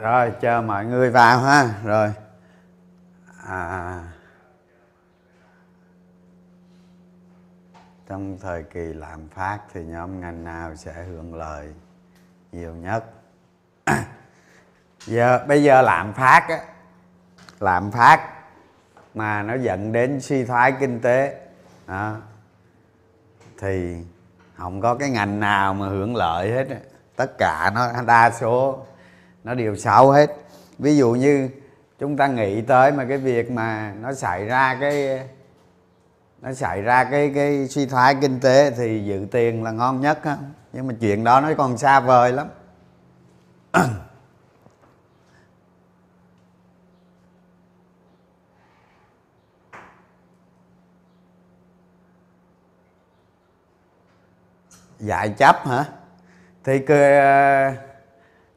[0.00, 1.74] rồi chờ mọi người vào ha.
[1.84, 2.12] Rồi.
[3.46, 4.00] À,
[8.08, 11.74] trong thời kỳ lạm phát thì nhóm ngành nào sẽ hưởng lợi
[12.52, 13.04] nhiều nhất?
[15.06, 16.58] Giờ bây giờ lạm phát á
[17.60, 18.30] lạm phát
[19.14, 21.48] mà nó dẫn đến suy thoái kinh tế
[21.86, 22.16] đó,
[23.58, 24.04] thì
[24.56, 26.66] không có cái ngành nào mà hưởng lợi hết
[27.16, 28.86] tất cả nó đa số
[29.44, 30.30] nó đều xấu hết.
[30.78, 31.48] Ví dụ như
[31.98, 35.26] chúng ta nghĩ tới mà cái việc mà nó xảy ra cái
[36.40, 40.24] nó xảy ra cái cái suy thoái kinh tế thì dự tiền là ngon nhất
[40.24, 40.36] á.
[40.72, 42.48] Nhưng mà chuyện đó nó còn xa vời lắm.
[54.98, 55.84] Dạy chấp hả?
[56.64, 56.94] Thì cứ,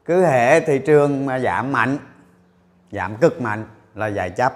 [0.04, 1.98] cứ hệ thị trường mà giảm mạnh,
[2.92, 4.52] giảm cực mạnh là dài chấp.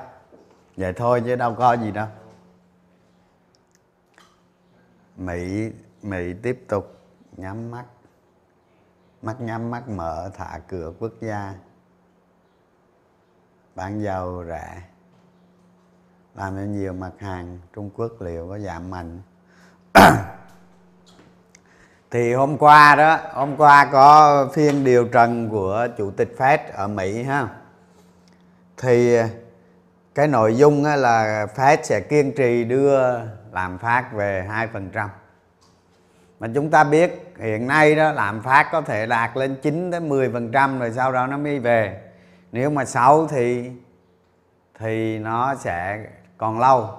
[0.76, 2.06] Vậy thôi chứ đâu có gì đâu.
[5.16, 5.72] Mỹ
[6.02, 7.00] mỹ tiếp tục
[7.36, 7.84] nhắm mắt.
[9.22, 11.54] Mắt nhắm, mắt mở, thả cửa quốc gia.
[13.74, 14.82] Bán dầu rẻ.
[16.34, 19.22] Làm cho nhiều mặt hàng trung quốc liệu có giảm mạnh.
[22.10, 26.88] thì hôm qua đó hôm qua có phiên điều trần của chủ tịch Fed ở
[26.88, 27.48] Mỹ ha
[28.76, 29.18] thì
[30.14, 33.20] cái nội dung là Fed sẽ kiên trì đưa
[33.52, 35.08] lạm phát về 2%.
[36.40, 40.00] Mà chúng ta biết hiện nay đó lạm phát có thể đạt lên 9 tới
[40.00, 42.00] 10% rồi sau đó nó mới về.
[42.52, 43.70] Nếu mà xấu thì
[44.78, 46.04] thì nó sẽ
[46.38, 46.90] còn lâu.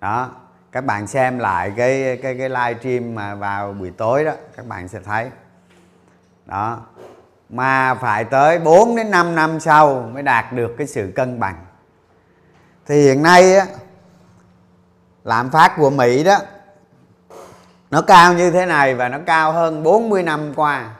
[0.00, 0.30] đó
[0.72, 4.66] các bạn xem lại cái cái cái live stream mà vào buổi tối đó các
[4.66, 5.30] bạn sẽ thấy.
[6.46, 6.80] Đó
[7.48, 11.64] mà phải tới 4 đến 5 năm sau mới đạt được cái sự cân bằng.
[12.86, 13.66] Thì hiện nay á
[15.28, 16.38] lạm phát của Mỹ đó
[17.90, 20.94] nó cao như thế này và nó cao hơn 40 năm qua.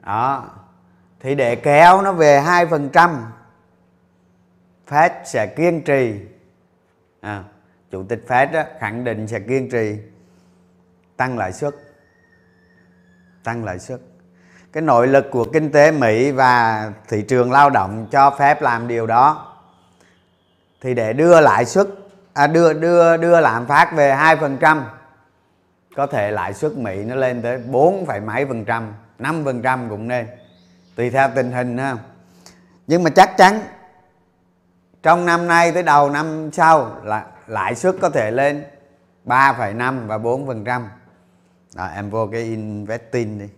[0.00, 0.44] Đó.
[1.20, 3.16] Thì để kéo nó về 2%
[4.88, 6.20] Fed sẽ kiên trì.
[7.20, 7.42] À,
[7.90, 9.96] chủ tịch Fed đó, khẳng định sẽ kiên trì
[11.16, 11.74] tăng lãi suất.
[13.44, 14.00] Tăng lãi suất.
[14.72, 18.88] Cái nội lực của kinh tế Mỹ và thị trường lao động cho phép làm
[18.88, 19.56] điều đó.
[20.80, 21.88] Thì để đưa lãi suất
[22.34, 24.82] à, đưa đưa đưa lạm phát về 2%
[25.96, 29.88] có thể lãi suất Mỹ nó lên tới 4 mấy phần trăm 5 phần trăm
[29.90, 30.26] cũng nên
[30.96, 31.96] tùy theo tình hình ha.
[32.86, 33.60] Nhưng mà chắc chắn
[35.02, 38.64] trong năm nay tới đầu năm sau là lãi suất có thể lên
[39.24, 40.88] 3,5 và 4 phần trăm.
[41.74, 43.48] Đó em vô cái investing đi.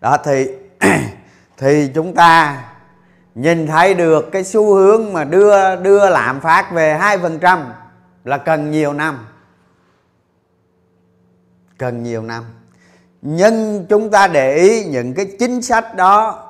[0.00, 0.48] Đó thì
[1.56, 2.64] thì chúng ta
[3.34, 7.64] nhìn thấy được cái xu hướng mà đưa đưa lạm phát về 2%
[8.24, 9.26] là cần nhiều năm.
[11.78, 12.44] Cần nhiều năm.
[13.22, 16.46] Nhưng chúng ta để ý những cái chính sách đó,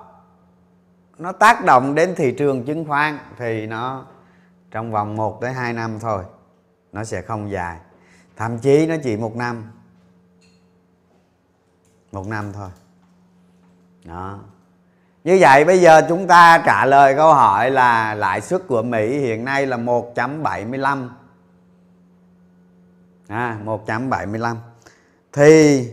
[1.19, 4.07] nó tác động đến thị trường chứng khoán thì nó
[4.71, 6.25] trong vòng 1 tới 2 năm thôi,
[6.93, 7.79] nó sẽ không dài.
[8.37, 9.73] Thậm chí nó chỉ một năm.
[12.13, 12.71] Một năm thôi.
[14.05, 14.39] Đó
[15.25, 19.19] như vậy bây giờ chúng ta trả lời câu hỏi là lãi suất của Mỹ
[19.19, 21.09] hiện nay là 1.75
[23.29, 24.57] à, 1.75
[25.33, 25.89] thì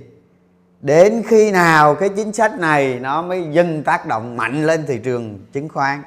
[0.81, 4.99] đến khi nào cái chính sách này nó mới dừng tác động mạnh lên thị
[5.03, 6.03] trường chứng khoán?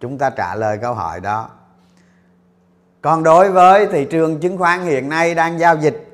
[0.00, 1.50] Chúng ta trả lời câu hỏi đó.
[3.00, 6.09] Còn đối với thị trường chứng khoán hiện nay đang giao dịch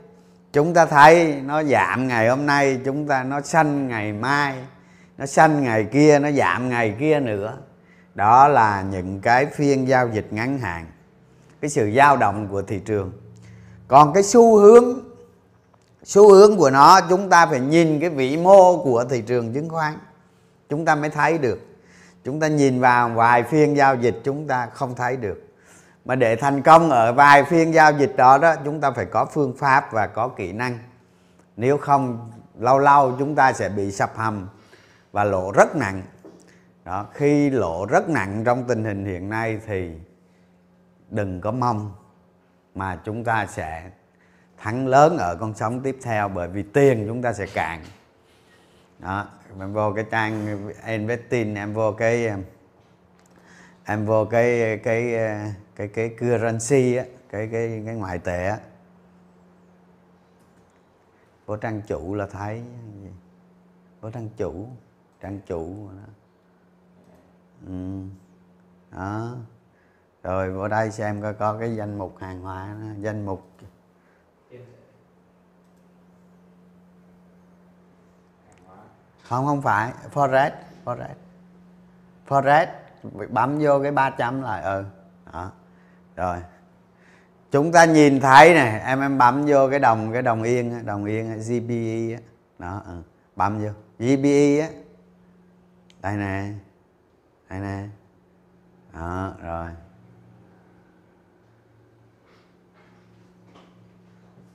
[0.56, 4.54] chúng ta thấy nó giảm ngày hôm nay, chúng ta nó xanh ngày mai,
[5.18, 7.56] nó xanh ngày kia, nó giảm ngày kia nữa.
[8.14, 10.86] Đó là những cái phiên giao dịch ngắn hạn,
[11.60, 13.12] cái sự dao động của thị trường.
[13.88, 14.84] Còn cái xu hướng
[16.04, 19.68] xu hướng của nó, chúng ta phải nhìn cái vĩ mô của thị trường chứng
[19.68, 19.98] khoán.
[20.68, 21.60] Chúng ta mới thấy được.
[22.24, 25.45] Chúng ta nhìn vào vài phiên giao dịch, chúng ta không thấy được
[26.06, 29.24] mà để thành công ở vài phiên giao dịch đó đó, chúng ta phải có
[29.24, 30.78] phương pháp và có kỹ năng.
[31.56, 34.48] Nếu không, lâu lâu chúng ta sẽ bị sập hầm
[35.12, 36.02] và lỗ rất nặng.
[36.84, 39.90] Đó, khi lỗ rất nặng trong tình hình hiện nay thì
[41.10, 41.92] đừng có mong
[42.74, 43.90] mà chúng ta sẽ
[44.58, 47.80] thắng lớn ở con sóng tiếp theo, bởi vì tiền chúng ta sẽ cạn.
[48.98, 49.26] Đó,
[49.60, 52.30] em vô cái trang investing em vô cái,
[53.84, 55.30] em vô cái cái cái
[55.76, 58.58] cái cái currency á, cái cái cái ngoại tệ á
[61.46, 62.62] của trang chủ là thấy
[64.00, 64.69] của trang chủ
[65.20, 66.12] trang chủ đó.
[67.67, 68.02] Ừ.
[68.90, 69.37] đó
[70.23, 72.88] rồi vào đây xem coi có cái danh mục hàng hóa đó.
[73.00, 73.43] danh mục
[79.23, 80.50] không không phải, forex
[80.84, 81.14] forex
[82.28, 82.67] forex
[83.28, 84.84] bấm vô cái 300 là ừ
[85.32, 85.52] đó
[86.16, 86.36] rồi.
[87.50, 91.04] Chúng ta nhìn thấy này em em bấm vô cái đồng cái đồng yên đồng
[91.04, 92.18] yên GBE
[92.58, 93.02] đó ừ.
[93.36, 93.70] bấm vô.
[93.98, 94.68] GBE á.
[96.02, 96.52] Đây nè
[97.50, 97.88] đây nè.
[98.92, 99.70] Đó rồi.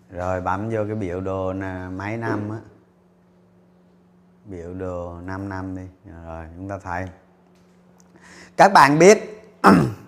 [0.10, 2.58] Rồi bấm vô cái biểu đồ nè, mấy năm á.
[4.46, 6.12] Biểu đồ 5 năm đi.
[6.26, 7.06] Rồi chúng ta thấy.
[8.58, 9.44] Các bạn biết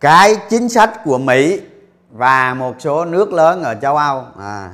[0.00, 1.60] cái chính sách của Mỹ
[2.10, 4.70] và một số nước lớn ở châu Âu à,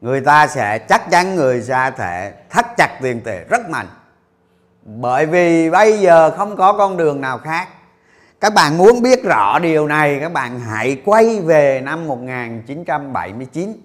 [0.00, 3.86] người ta sẽ chắc chắn người ra thể thắt chặt tiền tệ rất mạnh.
[4.84, 7.68] Bởi vì bây giờ không có con đường nào khác.
[8.40, 13.76] Các bạn muốn biết rõ điều này các bạn hãy quay về năm 1979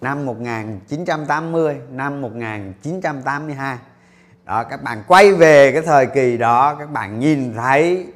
[0.00, 3.78] năm 1980 năm 1982
[4.44, 8.06] đó các bạn quay về cái thời kỳ đó các bạn nhìn thấy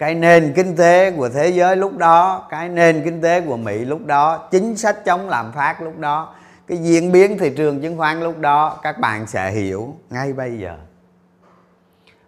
[0.00, 3.78] cái nền kinh tế của thế giới lúc đó, cái nền kinh tế của mỹ
[3.78, 6.34] lúc đó, chính sách chống lạm phát lúc đó,
[6.66, 10.58] cái diễn biến thị trường chứng khoán lúc đó, các bạn sẽ hiểu ngay bây
[10.58, 10.76] giờ.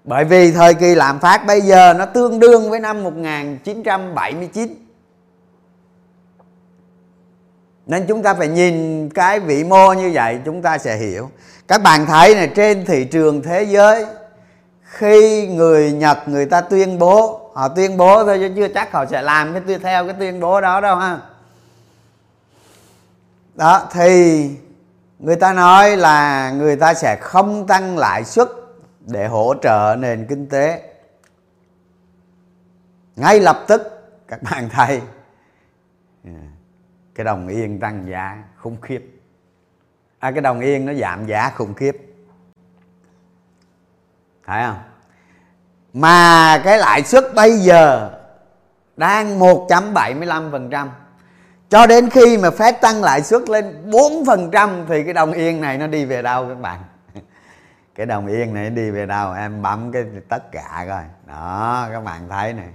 [0.04, 4.74] Bởi vì thời kỳ lạm phát bây giờ nó tương đương với năm 1979
[7.86, 11.30] nên chúng ta phải nhìn cái vĩ mô như vậy, chúng ta sẽ hiểu.
[11.68, 14.06] Các bạn thấy này, trên thị trường thế giới,
[14.82, 19.06] khi người nhật người ta tuyên bố họ tuyên bố thôi chứ chưa chắc họ
[19.06, 21.20] sẽ làm cái theo cái tuyên bố đó đâu ha.
[23.54, 24.50] Đó thì
[25.18, 28.48] người ta nói là người ta sẽ không tăng lãi suất
[29.00, 30.94] để hỗ trợ nền kinh tế.
[33.16, 33.82] Ngay lập tức
[34.28, 35.00] các bạn thấy
[37.14, 39.20] cái đồng yên tăng giá khủng khiếp.
[40.18, 41.96] À, cái đồng yên nó giảm giá khủng khiếp.
[44.46, 44.91] Thấy không?
[45.92, 48.10] Mà cái lãi suất bây giờ
[48.96, 50.88] đang 1.75%
[51.68, 55.78] cho đến khi mà phép tăng lãi suất lên 4% thì cái đồng yên này
[55.78, 56.78] nó đi về đâu các bạn?
[57.94, 59.32] Cái đồng yên này đi về đâu?
[59.32, 61.02] Em bấm cái tất cả coi.
[61.26, 62.68] Đó, các bạn thấy này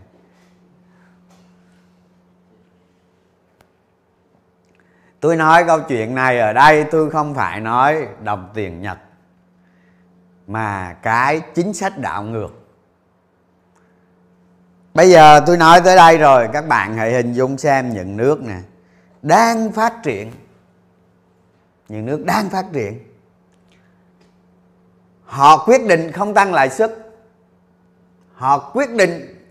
[5.20, 8.98] tôi nói câu chuyện này ở đây tôi không phải nói đồng tiền nhật,
[10.48, 12.67] mà cái chính sách đảo ngược
[14.98, 18.42] bây giờ tôi nói tới đây rồi, các bạn hãy hình dung xem những nước
[18.42, 18.58] nè,
[19.22, 20.32] đang phát triển.
[21.90, 23.00] Những nước đang phát triển.
[25.26, 26.98] Họ quyết định không tăng lãi suất.
[28.34, 29.44] Họ quyết định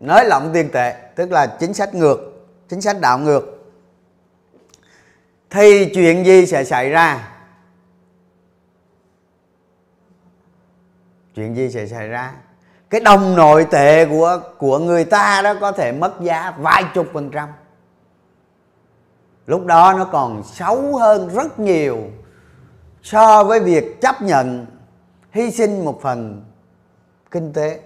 [0.00, 2.18] nới lỏng tiền tệ, tức là chính sách ngược,
[2.68, 3.72] chính sách đảo ngược.
[5.50, 7.32] Thì chuyện gì sẽ xảy ra?
[11.34, 12.34] Chuyện gì sẽ xảy ra?
[12.92, 17.06] Cái đồng nội tệ của của người ta đó có thể mất giá vài chục
[17.12, 17.48] phần trăm.
[19.46, 21.98] Lúc đó nó còn xấu hơn rất nhiều
[23.02, 24.66] so với việc chấp nhận
[25.30, 26.44] hy sinh một phần
[27.30, 27.80] kinh tế.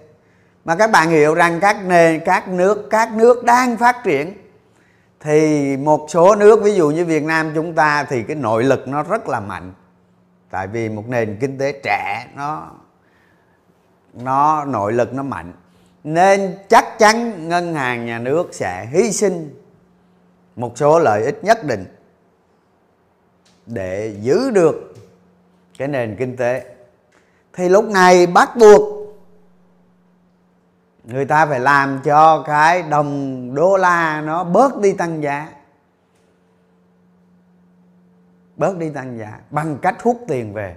[0.65, 4.33] Mà các bạn hiểu rằng các nền, các nước các nước đang phát triển
[5.19, 8.87] thì một số nước, ví dụ như Việt Nam chúng ta thì cái nội lực
[8.87, 9.73] nó rất là mạnh.
[10.49, 12.67] Tại vì một nền kinh tế trẻ, nó
[14.13, 15.53] nó, nội lực nó mạnh.
[16.03, 19.61] Nên chắc chắn ngân hàng nhà nước sẽ hy sinh
[20.55, 21.85] một số lợi ích nhất định
[23.65, 24.95] để giữ được
[25.77, 26.75] cái nền kinh tế.
[27.53, 28.97] Thì lúc này bắt buộc
[31.03, 35.49] người ta phải làm cho cái đồng đô la nó bớt đi tăng giá.
[38.55, 40.75] Bớt đi tăng giá bằng cách hút tiền về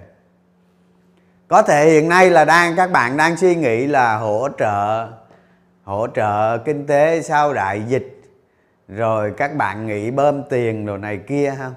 [1.51, 5.07] có thể hiện nay là đang, các bạn đang suy nghĩ là hỗ trợ
[5.83, 8.21] hỗ trợ kinh tế sau đại dịch,
[8.87, 11.73] rồi các bạn nghĩ bơm tiền đồ này kia không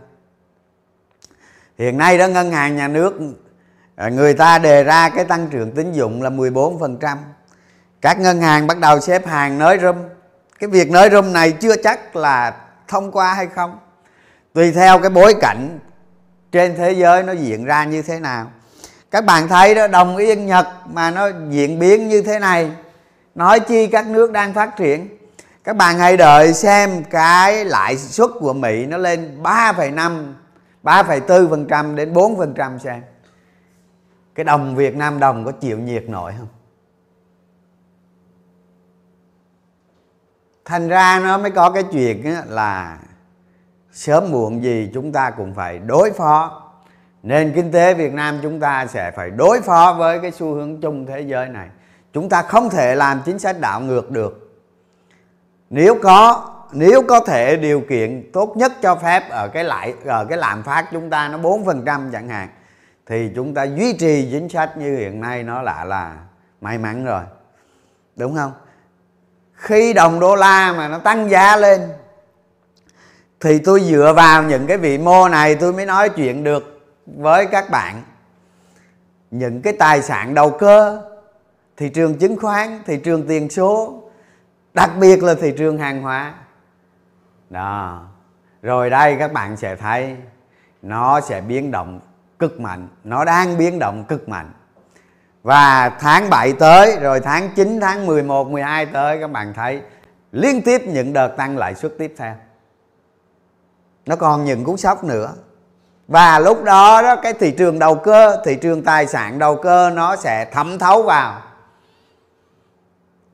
[1.79, 3.15] hiện nay đó, ngân hàng nhà nước
[3.97, 7.17] à, người ta đề ra cái tăng trưởng tín dụng là 14%
[8.01, 9.97] các ngân hàng bắt đầu xếp hàng nới room
[10.59, 12.57] cái việc nới room này chưa chắc là
[12.89, 13.79] thông qua hay không.
[14.53, 15.79] Tùy theo cái bối cảnh
[16.53, 18.51] trên thế giới nó diễn ra như thế nào
[19.15, 22.71] các bạn thấy đó đồng yên nhật mà nó diễn biến như thế này.
[23.35, 25.19] Nói chi các nước đang phát triển.
[25.65, 30.33] Các bạn hãy đợi xem cái lãi suất của Mỹ nó lên 3,5
[30.83, 33.03] 3,4% đến 4% xem.
[34.35, 36.49] Cái đồng Việt Nam đồng có chịu nhiệt nổi không?
[40.65, 42.99] Thành ra nó mới có cái chuyện là
[43.93, 46.64] sớm muộn gì chúng ta cũng phải đối phó
[47.25, 50.81] nền kinh tế Việt Nam chúng ta sẽ phải đối phó với cái xu hướng
[50.81, 51.69] chung thế giới này.
[52.13, 54.61] Chúng ta không thể làm chính sách đảo ngược được.
[55.71, 60.25] Nếu có nếu có thể điều kiện tốt nhất cho phép ở cái lại, ở
[60.25, 62.49] cái lạm phát chúng ta nó 4% chẳng hạn,
[63.07, 66.17] thì chúng ta duy trì chính sách như hiện nay nó lại là
[66.61, 67.23] may mắn rồi.
[68.17, 68.53] Đúng không?
[69.53, 71.81] Khi đồng đô la mà nó tăng giá lên,
[73.41, 76.74] thì tôi dựa vào những cái vị mô này tôi mới nói chuyện được
[77.07, 78.03] với các bạn.
[79.31, 81.03] Những cái tài sản đầu cơ,
[81.77, 84.03] thị trường chứng khoán, thị trường tiền số,
[84.75, 86.35] đặc biệt là thị trường hàng hóa.
[87.51, 88.03] Đó.
[88.63, 90.17] Rồi đây các bạn sẽ thấy,
[90.83, 92.01] nó sẽ biến động
[92.39, 94.53] cực mạnh, nó đang biến động cực mạnh.
[95.43, 99.83] Và tháng 7 tới, rồi tháng 9 tháng 11 12 tới, các bạn thấy
[100.33, 102.35] liên tiếp những đợt tăng lãi suất tiếp theo.
[104.07, 105.33] Nó còn những cú sốc nữa
[106.09, 109.91] và lúc đó đó cái thị trường đầu cơ thị trường tài sản đầu cơ
[109.91, 111.43] nó sẽ thấm thấu vào.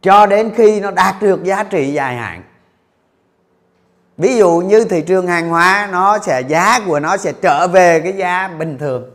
[0.02, 2.42] Cho đến khi nó đạt được giá trị dài hạn.
[4.16, 8.00] Ví dụ như thị trường hàng hóa nó sẽ giá của nó sẽ trở về
[8.00, 9.10] cái giá bình thường.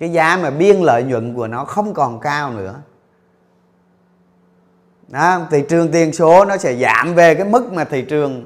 [0.00, 2.74] Cái giá mà biên lợi nhuận của nó không còn cao nữa.
[5.08, 8.44] Đó, thị trường tiền số nó sẽ giảm về cái mức mà thị trường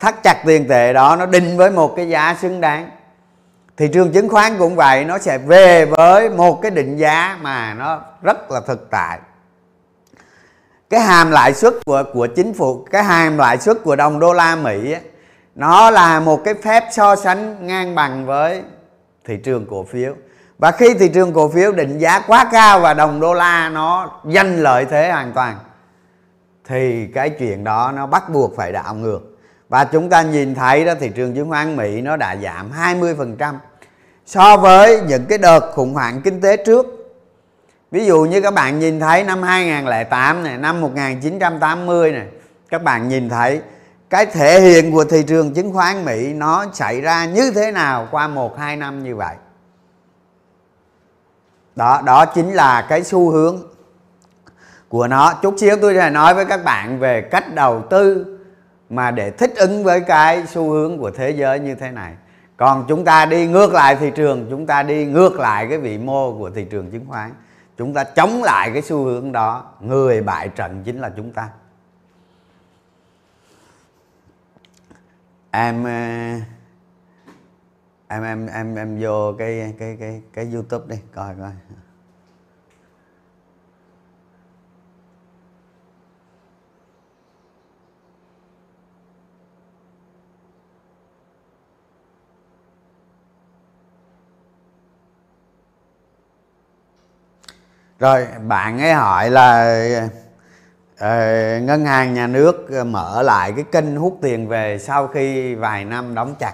[0.00, 2.90] thắt chặt tiền tệ đó nó định với một cái giá xứng đáng.
[3.76, 7.74] Thị trường chứng khoán cũng vậy nó sẽ về với một cái định giá mà
[7.74, 9.18] nó rất là thực tại.
[10.90, 14.32] Cái hàm lãi suất của của chính phủ cái hàm lãi suất của đồng đô
[14.32, 15.02] la Mỹ ấy,
[15.54, 18.62] nó là một cái phép so sánh ngang bằng với
[19.24, 20.14] thị trường cổ phiếu.
[20.58, 24.20] Và khi thị trường cổ phiếu định giá quá cao và đồng đô la nó
[24.34, 25.56] giành lợi thế hoàn toàn
[26.64, 29.20] thì cái chuyện đó nó bắt buộc phải đảo ngược
[29.68, 33.54] và chúng ta nhìn thấy đó, thị trường chứng khoán Mỹ nó đã giảm 20%
[34.26, 36.86] so với những cái đợt khủng hoảng kinh tế trước.
[37.90, 42.26] Ví dụ như các bạn nhìn thấy năm 2008 này, năm 1980 này,
[42.68, 43.60] các bạn nhìn thấy
[44.10, 48.08] cái thể hiện của thị trường chứng khoán Mỹ nó xảy ra như thế nào
[48.10, 49.34] qua một, hai năm như vậy.
[51.76, 53.62] Đó đó chính là cái xu hướng
[54.88, 55.34] của nó.
[55.42, 58.37] Chút xíu tôi sẽ nói với các bạn về cách đầu tư
[58.90, 62.14] mà để thích ứng với cái xu hướng của thế giới như thế này.
[62.56, 65.98] Còn chúng ta đi ngược lại thị trường, chúng ta đi ngược lại cái vị
[65.98, 67.30] mô của thị trường chứng khoán,
[67.76, 71.48] chúng ta chống lại cái xu hướng đó, người bại trận chính là chúng ta.
[75.50, 75.90] Em ờ,
[78.08, 81.50] em em em em vô cái cái cái cái youtube đi, coi coi.
[97.98, 99.76] Rồi bạn ấy hỏi là
[100.94, 105.84] uh, ngân hàng nhà nước mở lại cái kênh hút tiền về sau khi vài
[105.84, 106.52] năm đóng chặt.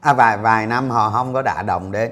[0.00, 2.10] À, vài vài năm họ không có đả động đến.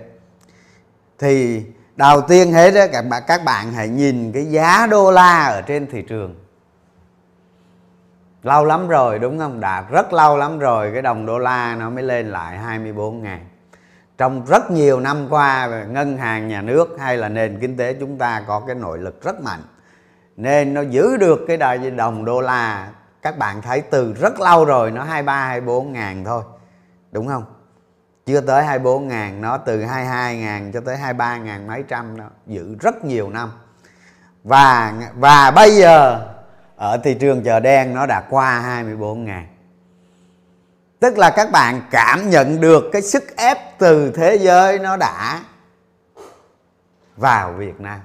[1.18, 1.64] Thì
[1.96, 5.62] đầu tiên hết đó các bạn các bạn hãy nhìn cái giá đô la ở
[5.62, 6.34] trên thị trường.
[8.42, 9.60] Lâu lắm rồi đúng không?
[9.60, 13.46] Đã rất lâu lắm rồi cái đồng đô la nó mới lên lại 24 ngàn
[14.22, 18.18] trong rất nhiều năm qua, ngân hàng, nhà nước hay là nền kinh tế chúng
[18.18, 19.60] ta có cái nội lực rất mạnh.
[20.36, 21.56] Nên nó giữ được cái
[21.96, 22.88] đồng đô la,
[23.22, 26.42] các bạn thấy từ rất lâu rồi nó 23 24 ngàn thôi,
[27.12, 27.44] đúng không?
[28.26, 32.24] Chưa tới 24 ngàn, nó từ 22 ngàn cho tới 23 ngàn mấy trăm nó
[32.46, 33.50] giữ rất nhiều năm.
[34.44, 36.26] Và và bây giờ,
[36.76, 39.46] ở thị trường chợ đen nó đã qua 24 ngàn
[41.02, 45.40] tức là các bạn cảm nhận được cái sức ép từ thế giới nó đã
[47.16, 48.00] vào Việt Nam.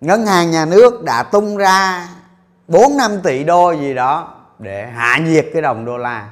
[0.00, 2.08] Ngân hàng nhà nước đã tung ra
[2.68, 6.30] 4 năm tỷ đô gì đó để hạ nhiệt cái đồng đô la.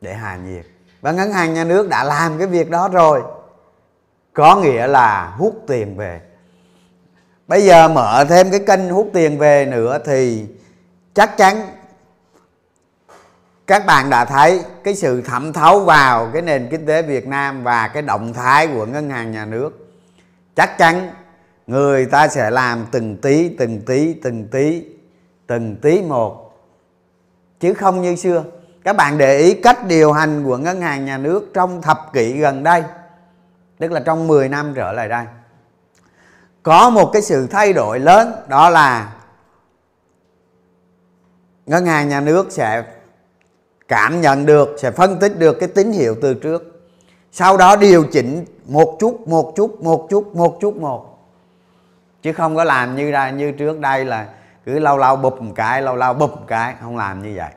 [0.00, 0.66] Để hạ nhiệt.
[1.00, 3.22] Và ngân hàng nhà nước đã làm cái việc đó rồi.
[4.32, 6.20] Có nghĩa là hút tiền về.
[7.46, 10.46] Bây giờ mở thêm cái kênh hút tiền về nữa thì
[11.14, 11.76] chắc chắn
[13.66, 17.64] các bạn đã thấy cái sự thẩm thấu vào cái nền kinh tế Việt Nam
[17.64, 19.88] và cái động thái của ngân hàng nhà nước.
[20.56, 21.10] Chắc chắn
[21.66, 24.84] người ta sẽ làm từng tí từng tí từng tí
[25.46, 26.56] từng tí một.
[27.60, 28.44] Chứ không như xưa.
[28.84, 32.32] Các bạn để ý cách điều hành của ngân hàng nhà nước trong thập kỷ
[32.32, 32.82] gần đây,
[33.78, 35.24] tức là trong 10 năm trở lại đây.
[36.62, 39.12] Có một cái sự thay đổi lớn, đó là
[41.70, 42.84] ngân hàng nhà nước sẽ
[43.88, 46.90] cảm nhận được, sẽ phân tích được cái tín hiệu từ trước.
[47.32, 51.18] Sau đó điều chỉnh một chút một chút một chút một chút một.
[52.22, 54.28] Chứ không có làm như ra, như trước đây là
[54.64, 57.50] cứ lâu lâu bụp một cái lâu lâu bụp một cái, không làm như vậy.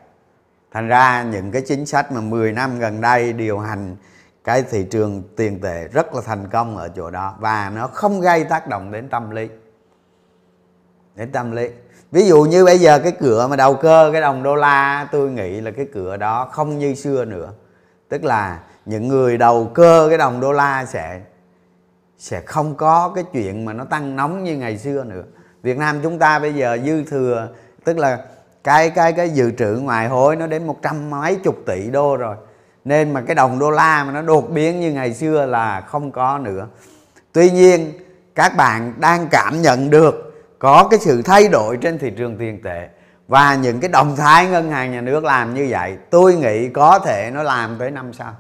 [0.71, 3.95] Thành ra những cái chính sách mà 10 năm gần đây điều hành
[4.43, 8.21] cái thị trường tiền tệ rất là thành công ở chỗ đó và nó không
[8.21, 9.49] gây tác động đến tâm lý.
[11.15, 11.69] Đến tâm lý
[12.13, 15.31] ví dụ như bây giờ cái cửa mà đầu cơ, cái đồng đô la, tôi
[15.31, 17.49] nghĩ là cái cửa đó không như xưa nữa.
[18.09, 21.21] Tức là những người đầu cơ cái đồng đô la sẽ
[22.17, 25.23] sẽ không có cái chuyện mà nó tăng nóng như ngày xưa nữa.
[25.63, 27.47] Việt Nam chúng ta bây giờ dư thừa,
[27.83, 28.19] tức là
[28.63, 32.17] cái cái cái dự trữ ngoại hối nó đến một trăm mấy chục tỷ đô
[32.17, 32.35] rồi.
[32.85, 36.11] Nên mà cái đồng đô la mà nó đột biến như ngày xưa là không
[36.11, 36.67] có nữa.
[37.31, 37.93] Tuy nhiên,
[38.35, 40.32] các bạn đang cảm nhận được
[40.63, 42.89] có cái sự thay đổi trên thị trường tiền tệ
[43.27, 46.99] và những cái động thái ngân hàng nhà nước làm như vậy, tôi nghĩ có
[46.99, 48.33] thể nó làm tới năm sau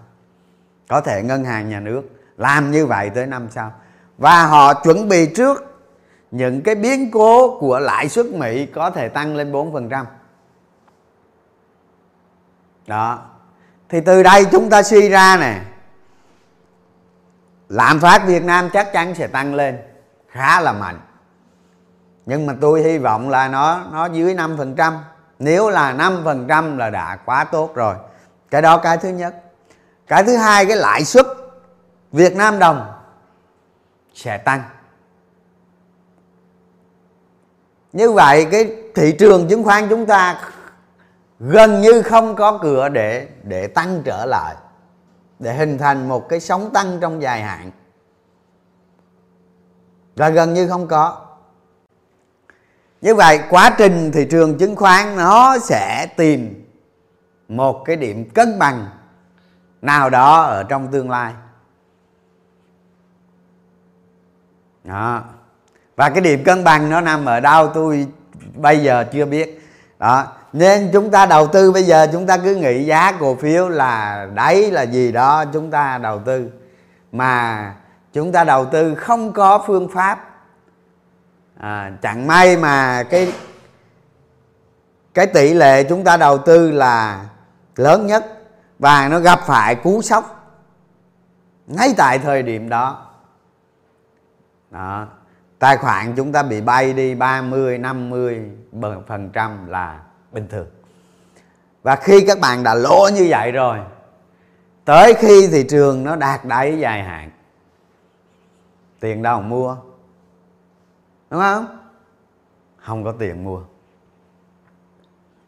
[0.87, 2.01] có thể ngân hàng nhà nước
[2.37, 3.71] làm như vậy tới năm sau
[4.17, 5.81] và họ chuẩn bị trước
[6.31, 10.05] những cái biến cố của lãi suất Mỹ có thể tăng lên 4%.
[12.87, 13.21] Đó.
[13.89, 15.61] Thì từ đây chúng ta suy ra nè,
[17.69, 19.77] lạm phát Việt Nam chắc chắn sẽ tăng lên
[20.27, 20.99] khá là mạnh
[22.25, 24.93] nhưng mà tôi hy vọng là nó nó dưới 5%
[25.39, 27.95] nếu là 5% là đã quá tốt rồi.
[28.49, 29.35] Cái đó cái thứ nhất.
[30.07, 31.25] Cái thứ hai, cái lãi suất
[32.11, 32.91] Việt Nam đồng
[34.13, 34.63] sẽ tăng.
[37.93, 40.51] Như vậy, cái thị trường chứng khoán chúng ta
[41.39, 44.55] gần như không có cửa để để tăng trở lại,
[45.39, 47.71] để hình thành một cái sóng tăng trong dài hạn.
[50.15, 51.32] Là gần như không có
[53.03, 56.65] như vậy, quá trình thị trường chứng khoán nó sẽ tìm
[57.47, 58.87] một cái điểm cân bằng
[59.81, 61.33] nào đó ở trong tương lai.
[64.83, 65.23] Đó.
[65.95, 68.07] Và cái điểm cân bằng nó nằm ở đâu tôi
[68.55, 69.67] bây giờ chưa biết.
[69.99, 70.27] Đó.
[70.53, 74.27] Nên chúng ta đầu tư, bây giờ chúng ta cứ nghĩ giá cổ phiếu là
[74.33, 76.49] đáy là gì đó chúng ta đầu tư.
[77.11, 77.73] Mà
[78.13, 80.32] chúng ta đầu tư không có phương pháp
[81.63, 83.33] à, chẳng may mà cái
[85.13, 87.25] cái tỷ lệ chúng ta đầu tư là
[87.75, 88.25] lớn nhất
[88.79, 90.55] và nó gặp phải cú sốc
[91.67, 93.05] ngay tại thời điểm đó.
[94.71, 95.07] Đó
[95.59, 98.41] tài khoản chúng ta bị bay đi 30 50
[99.07, 99.99] phần trăm là
[100.31, 100.67] bình thường.
[101.83, 103.79] Và khi các bạn đã lỗ như vậy rồi
[104.85, 107.31] tới khi thị trường nó đạt đáy dài hạn.
[108.99, 109.77] Tiền đâu mua?
[111.33, 111.67] Đúng không?
[112.77, 113.61] Không có tiền mua.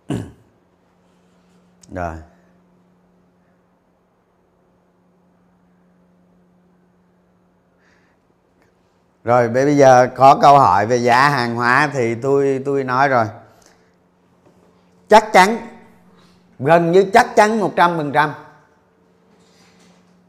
[1.93, 2.15] Rồi.
[9.23, 13.25] Rồi, bây giờ có câu hỏi về giá hàng hóa thì tôi tôi nói rồi.
[15.07, 15.57] Chắc chắn,
[16.59, 18.29] gần như chắc chắn 100%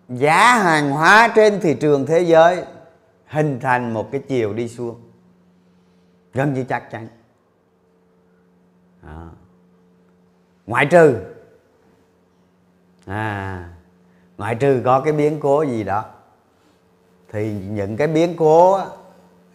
[0.08, 2.64] giá hàng hóa trên thị trường thế giới
[3.26, 5.05] hình thành một cái chiều đi xuống
[6.36, 7.08] gần như chắc chắn.
[9.02, 9.28] À.
[10.66, 11.16] ngoại trừ.
[13.06, 13.68] À
[14.38, 16.04] ngoại trừ có cái biến cố gì đó,
[17.32, 18.80] thì những cái biến cố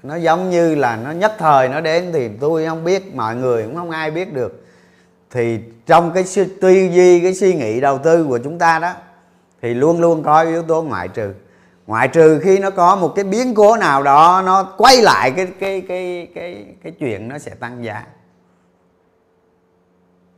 [0.03, 3.63] nó giống như là nó nhất thời nó đến thì tôi không biết, mọi người
[3.63, 4.65] cũng không ai biết được.
[5.29, 6.23] Thì trong cái
[6.61, 8.93] tư duy, cái suy nghĩ đầu tư của chúng ta đó,
[9.61, 11.33] thì luôn luôn có yếu tố ngoại trừ
[11.87, 15.47] ngoại trừ khi nó có một cái biến cố nào đó nó quay lại cái
[15.59, 18.05] cái cái cái cái chuyện nó sẽ tăng giá.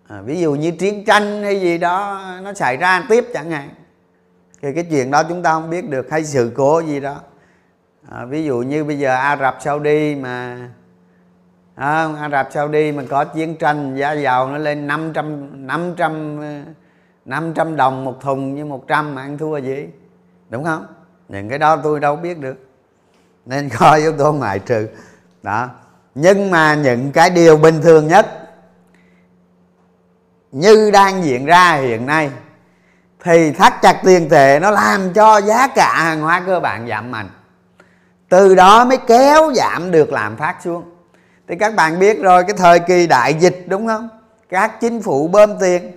[0.08, 3.70] À, ví dụ như chiến tranh hay gì đó nó xảy ra tiếp chẳng hạn
[4.62, 7.16] thì cái chuyện đó chúng ta không biết được hay sự cố gì đó.
[8.10, 10.70] À, ví dụ như bây giờ Ả Rập Saudi mà
[11.76, 16.42] à, Ả Rập Saudi mà có chiến tranh giá dầu nó lên 500 500
[17.26, 19.88] 500 đồng một thùng như 100 mà ăn thua gì
[20.50, 20.86] đúng không?
[21.30, 22.56] Những cái đó tôi đâu biết được.
[23.46, 24.88] Nên có yếu tố ngoại trừ.
[25.44, 25.70] Đó.
[26.16, 28.40] Nhưng mà những cái điều bình thường nhất
[30.52, 32.30] như đang diễn ra hiện nay
[33.24, 37.12] thì thắt chặt tiền tệ nó làm cho giá cả hàng hóa cơ bản giảm
[37.12, 37.30] mạnh.
[38.30, 40.84] Từ đó mới kéo giảm được lạm phát xuống.
[41.48, 44.10] Thì các bạn biết rồi, cái thời kỳ đại dịch đúng không?
[44.50, 45.92] Các chính phủ bơm tiền.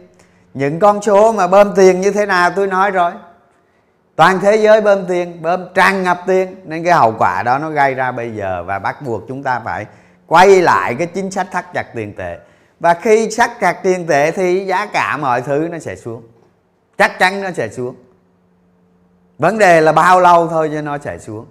[0.54, 3.12] Những con số mà bơm tiền như thế nào tôi nói rồi
[4.16, 6.57] toàn thế giới bơm tiền, bơm tràn ngập tiền.
[6.64, 9.61] Nên cái hậu quả đó nó gây ra bây giờ và bắt buộc chúng ta
[9.64, 9.87] phải
[10.26, 12.38] quay lại cái chính sách thắt chặt tiền tệ.
[12.81, 16.22] Và khi thắt chặt tiền tệ thì giá cả mọi thứ nó sẽ xuống.
[16.98, 17.94] Chắc chắn nó sẽ xuống.
[19.38, 21.46] Vấn đề là bao lâu thôi cho nó sẽ xuống.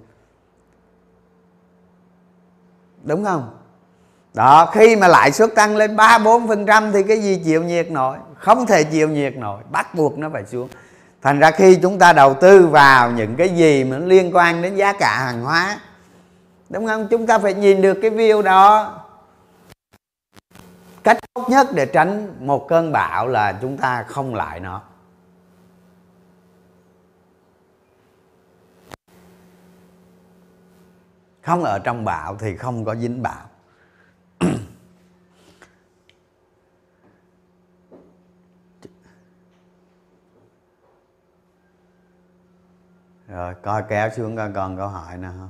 [3.03, 3.57] Đúng không?
[4.33, 7.63] Đó, khi mà lãi suất tăng lên ba bốn phần trăm thì cái gì chịu
[7.63, 8.17] nhiệt nổi?
[8.37, 9.63] Không thể chịu nhiệt nổi.
[9.71, 10.67] Bắt buộc nó phải xuống
[11.25, 14.75] thành ra khi chúng ta đầu tư vào những cái gì mà liên quan đến
[14.75, 15.79] giá cả hàng hóa,
[16.69, 17.07] đúng không?
[17.11, 18.93] Chúng ta phải nhìn được cái view đó.
[21.03, 24.81] Cách tốt nhất để tránh một cơn bão là chúng ta không lại nó.
[31.41, 33.49] Không ở trong bão thì không có dính bão.
[43.35, 45.49] rồi, coi kéo xuống coi còn câu hỏi nào không?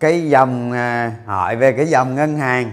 [0.00, 2.72] Cái dòng à, hỏi về cái dòng ngân hàng.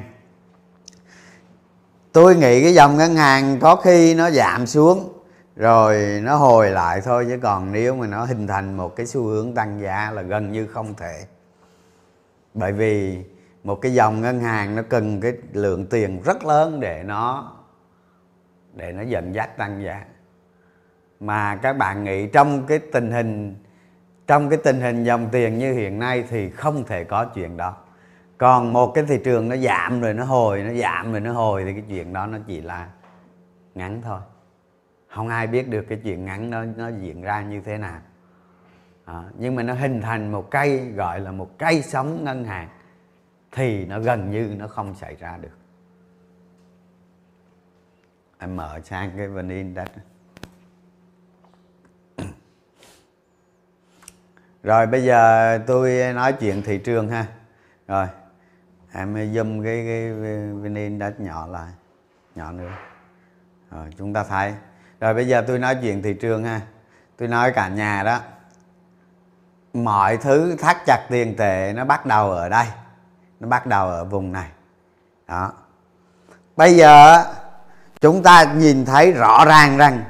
[2.11, 5.19] Tôi nghĩ cái dòng ngân hàng có khi nó giảm xuống,
[5.55, 9.23] rồi nó hồi lại thôi, chứ còn nếu mà nó hình thành một cái xu
[9.23, 11.25] hướng tăng giá là gần như không thể.
[12.53, 13.23] Bởi vì
[13.65, 17.51] một cái dòng ngân hàng nó cần cái lượng tiền rất lớn để nó
[18.73, 20.05] để nó dẫn dắt tăng giá.
[21.19, 23.55] Mà các bạn nghĩ trong cái tình hình
[24.27, 27.77] trong cái tình hình dòng tiền như hiện nay thì không thể có chuyện đó.
[28.37, 31.63] Còn một cái thị trường nó giảm rồi nó hồi nó giảm rồi nó hồi
[31.65, 32.87] thì cái chuyện đó nó chỉ là
[33.75, 34.19] ngắn thôi.
[35.07, 37.99] Không ai biết được cái chuyện ngắn nó nó diễn ra như thế nào.
[39.05, 42.69] À, nhưng mà nó hình thành một cây gọi là một cây sống ngân hàng
[43.55, 45.57] thì nó gần như nó không xảy ra được.
[48.37, 49.87] Em mở sang cái vn index
[54.63, 57.25] rồi, bây giờ tôi nói chuyện thị trường ha.
[57.87, 58.07] Rồi,
[58.93, 60.13] em zoom cái cái
[60.53, 61.71] vn index nhỏ lại,
[62.35, 62.71] nhỏ nữa.
[63.71, 64.53] Rồi, chúng ta thấy.
[64.99, 66.61] Rồi, bây giờ tôi nói chuyện thị trường ha.
[67.17, 68.21] Tôi nói cả nhà đó.
[69.73, 72.65] Mọi thứ thắt chặt tiền tệ nó bắt đầu ở đây
[73.39, 74.49] nó bắt đầu ở vùng này.
[75.27, 75.51] Đó.
[76.55, 77.23] Bây giờ
[78.01, 80.03] chúng ta nhìn thấy rõ ràng rằng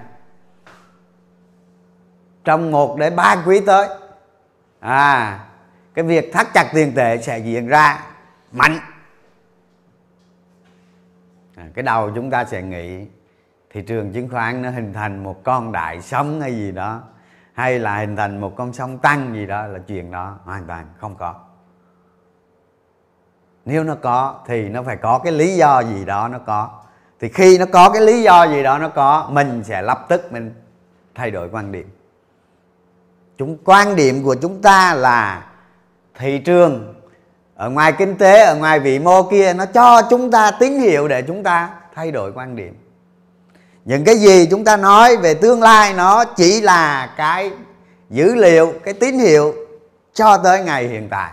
[2.44, 3.88] trong một đến ba quý tới
[4.80, 5.40] à
[5.94, 8.04] cái việc thắt chặt tiền tệ sẽ diễn ra
[8.52, 8.80] mạnh.
[11.56, 13.06] À, cái đầu chúng ta sẽ nghĩ
[13.70, 17.02] thị trường chứng khoán nó hình thành một con đại sóng hay gì đó
[17.54, 20.88] hay là hình thành một con sông tăng gì đó là chuyện đó hoàn toàn
[20.98, 21.45] không có
[23.66, 26.70] nếu nó có thì nó phải có cái lý do gì đó nó có.
[27.20, 30.34] Thì khi nó có cái lý do gì đó nó có, mình sẽ lập tức
[30.34, 30.54] mình
[31.16, 31.90] thay đổi quan điểm.
[33.38, 35.46] Chúng, quan điểm của chúng ta là
[36.16, 36.94] thị trường
[37.56, 41.08] ở ngoài kinh tế, ở ngoài vĩ mô kia, nó cho chúng ta tín hiệu
[41.08, 42.76] để chúng ta thay đổi quan điểm.
[43.86, 47.52] Những cái gì chúng ta nói về tương lai nó chỉ là cái
[48.10, 49.54] dữ liệu, cái tín hiệu
[50.14, 51.32] cho tới ngày hiện tại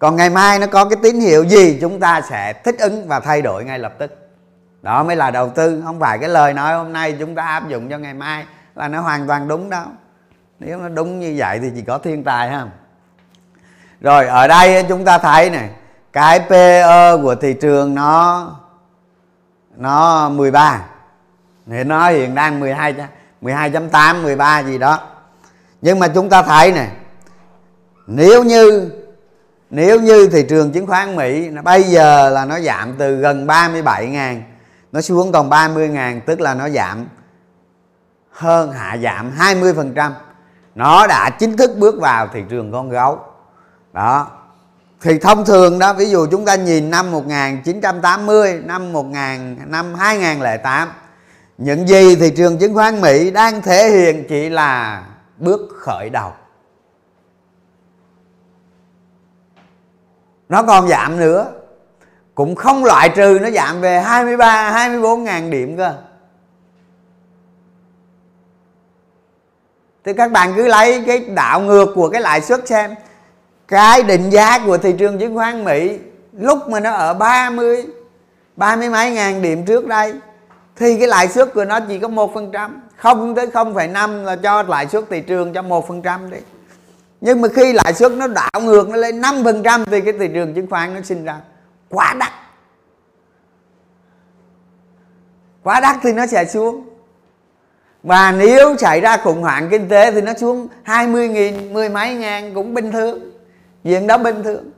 [0.00, 3.20] còn ngày mai nó có cái tín hiệu gì, chúng ta sẽ thích ứng và
[3.20, 4.30] thay đổi ngay lập tức.
[4.82, 7.68] Đó mới là đầu tư, không phải cái lời nói hôm nay chúng ta áp
[7.68, 9.84] dụng cho ngày mai là nó hoàn toàn đúng đâu.
[10.58, 12.66] Nếu nó đúng như vậy thì chỉ có thiên tài ha.
[14.00, 15.70] Rồi, ở đây chúng ta thấy này,
[16.12, 18.46] cái PE của thị trường nó
[19.76, 20.80] nó 13
[21.66, 22.94] thì nó hiện đang 12
[23.42, 25.00] 12.8 13 gì đó.
[25.82, 26.88] Nhưng mà chúng ta thấy này,
[28.06, 28.90] nếu như
[29.70, 34.06] nếu như thị trường chứng khoán Mỹ bây giờ là nó giảm từ gần 37
[34.06, 34.42] ngàn,
[34.92, 37.06] nó xuống còn 30 ngàn, tức là nó giảm
[38.30, 40.12] hơn hạ giảm 20%
[40.74, 43.18] nó đã chính thức bước vào thị trường con gấu.
[43.92, 44.26] Đó.
[45.00, 50.88] Thì thông thường đó, ví dụ chúng ta nhìn năm 1980 năm 1000 năm 2008
[51.58, 55.02] những gì thị trường chứng khoán Mỹ đang thể hiện chỉ là
[55.38, 56.32] bước khởi đầu.
[60.50, 61.46] Nó còn giảm nữa.
[62.34, 65.94] Cũng không loại trừ, nó giảm về 23 24 ngàn điểm cơ.
[70.04, 72.94] Thì các bạn cứ lấy cái đạo ngược của cái lãi suất xem.
[73.68, 75.98] Cái định giá của thị trường chứng khoán Mỹ,
[76.32, 77.86] lúc mà nó ở 30
[78.56, 80.14] ba mươi mấy ngàn điểm trước đây,
[80.76, 83.88] thì cái lãi suất của nó chỉ có một phần trăm, không tới không phẩy
[83.88, 86.38] năm là cho lãi suất thị trường cho một phần trăm đi
[87.20, 90.12] nhưng mà khi lãi suất nó đảo ngược nó lên 5 phần trăm thì cái
[90.12, 91.40] thị trường chứng khoán nó sinh ra.
[91.88, 92.32] Quá đắt.
[95.62, 96.86] Quá đắt thì nó sẽ xuống.
[98.02, 102.14] Và nếu xảy ra khủng hoảng kinh tế thì nó xuống 20 nghìn, mười mấy
[102.14, 103.18] ngàn cũng bình thường.
[103.84, 104.70] Chuyện đó bình thường.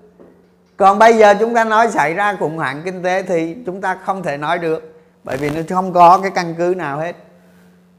[0.77, 3.99] Còn bây giờ chúng ta nói xảy ra khủng hoảng kinh tế thì chúng ta
[4.05, 7.17] không thể nói được, bởi vì nó không có cái căn cứ nào hết.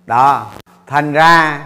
[0.05, 0.51] Đó,
[0.87, 1.65] thành ra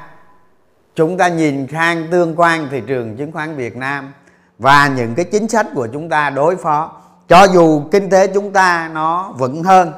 [0.98, 4.14] chúng ta nhìn sang tương quan thị trường chứng khoán Việt Nam
[4.58, 7.02] và những cái chính sách của chúng ta đối phó.
[7.28, 9.92] Cho dù kinh tế chúng ta nó vững hơn,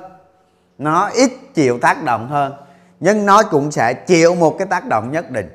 [0.77, 2.53] nó ít chịu tác động hơn,
[2.99, 5.49] nhưng nó cũng sẽ chịu một cái tác động nhất định.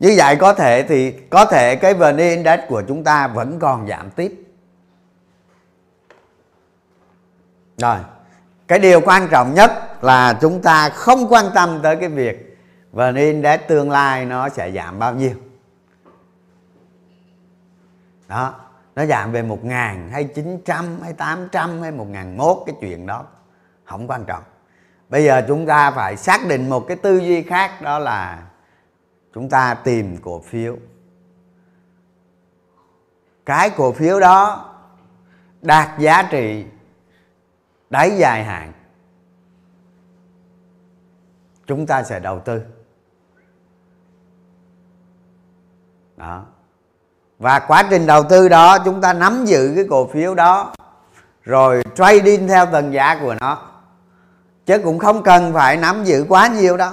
[0.00, 3.88] Như vậy có thể thì có thể cái VN Index của chúng ta vẫn còn
[3.88, 4.34] giảm tiếp.
[7.78, 7.96] Rồi,
[8.68, 12.49] cái điều quan trọng nhất là chúng ta không quan tâm tới cái việc
[12.92, 15.34] VN Index tương lai nó sẽ giảm bao nhiêu?
[18.28, 18.54] Đó,
[18.94, 22.56] nó giảm về một ngàn hay chín trăm hay tám trăm hay một ngàn mốt,
[22.66, 23.24] cái chuyện đó
[23.84, 24.42] không quan trọng.
[25.08, 28.46] Bây giờ chúng ta phải xác định một cái tư duy khác, đó là
[29.34, 30.76] chúng ta tìm cổ phiếu.
[33.46, 34.66] Cái cổ phiếu đó
[35.62, 36.64] đạt giá trị
[37.90, 38.72] đáy dài hạn.
[41.66, 42.62] Chúng ta sẽ đầu tư.
[46.20, 46.42] Đó.
[47.38, 50.72] Và quá trình đầu tư đó, chúng ta nắm giữ cái cổ phiếu đó,
[51.42, 53.58] rồi trading theo tầng giá của nó.
[54.66, 56.92] Chứ cũng không cần phải nắm giữ quá nhiều đâu.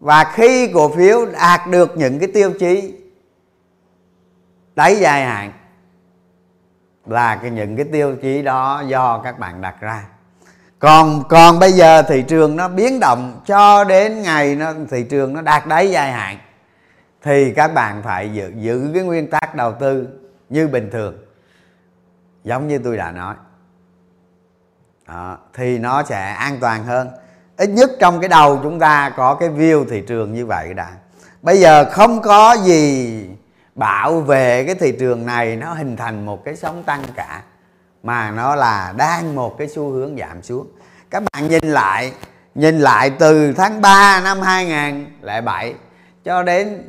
[0.00, 2.94] Và khi cổ phiếu đạt được những cái tiêu chí
[4.74, 5.52] đáy dài hạn,
[7.06, 10.04] là cái những cái tiêu chí đó do các bạn đặt ra.
[10.78, 15.32] Còn còn bây giờ thị trường nó biến động, cho đến ngày nó, thị trường
[15.32, 16.38] nó đạt đáy dài hạn
[17.24, 20.08] thì các bạn phải giữ giữ cái nguyên tắc đầu tư
[20.48, 21.18] như bình thường.
[22.44, 23.34] Giống như tôi đã nói.
[25.08, 27.08] Đó, thì nó sẽ an toàn hơn.
[27.56, 30.90] Ít nhất trong cái đầu chúng ta có cái view thị trường như vậy đã.
[31.42, 33.28] Bây giờ không có gì
[33.74, 37.42] bảo vệ cái thị trường này nó hình thành một cái sóng tăng cả
[38.02, 40.66] mà nó là đang một cái xu hướng giảm xuống.
[41.10, 42.12] Các bạn nhìn lại
[42.54, 45.74] nhìn lại từ tháng 3 năm 2007
[46.24, 46.82] cho đến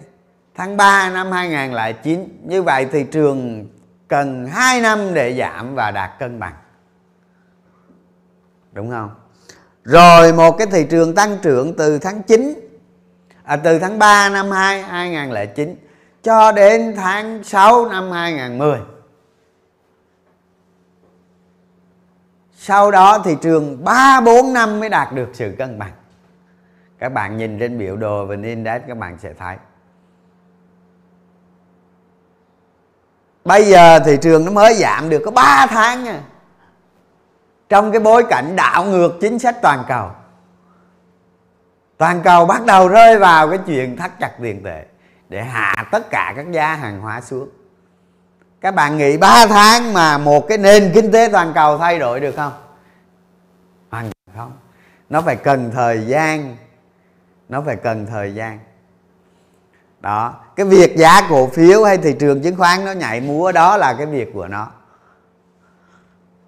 [0.56, 3.68] tháng 3 năm 2009 như vậy thị trường
[4.08, 6.54] cần 2 năm để giảm và đạt cân bằng.
[8.72, 9.10] Đúng không?
[9.84, 12.70] Rồi một cái thị trường tăng trưởng từ tháng 9
[13.44, 15.76] à, từ tháng 3 năm 2 2009
[16.24, 18.80] cho đến tháng 6 năm 2010
[22.58, 25.92] sau đó thị trường 3 4 năm mới đạt được sự cân bằng.
[27.00, 29.58] Các bạn nhìn trên biểu đồ và index các bạn sẽ thấy.
[33.46, 36.22] Bây giờ thị trường nó mới giảm được có 3 tháng nha.
[37.70, 40.10] Trong cái bối cảnh đảo ngược chính sách toàn cầu
[41.98, 44.86] toàn cầu bắt đầu rơi vào cái chuyện thắt chặt tiền tệ
[45.30, 47.50] để hạ tất cả các giá hàng hóa xuống.
[48.62, 52.20] Các bạn nghĩ 3 tháng mà một cái nền kinh tế toàn cầu thay đổi
[52.20, 52.54] được không?
[53.90, 54.52] Hoàn không.
[55.10, 56.58] Nó phải cần thời gian.
[57.50, 58.60] Nó phải cần thời gian
[60.06, 63.78] đó, cái việc giá cổ phiếu hay thị trường chứng khoán nó nhảy múa đó
[63.78, 64.68] là cái việc của nó.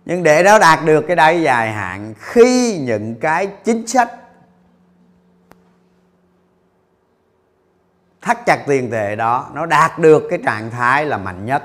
[0.05, 4.11] Nhưng để nó đạt được cái đáy dài hạn, khi những cái chính sách
[8.21, 11.63] thắt chặt tiền tệ đó, nó đạt được cái trạng thái là mạnh nhất.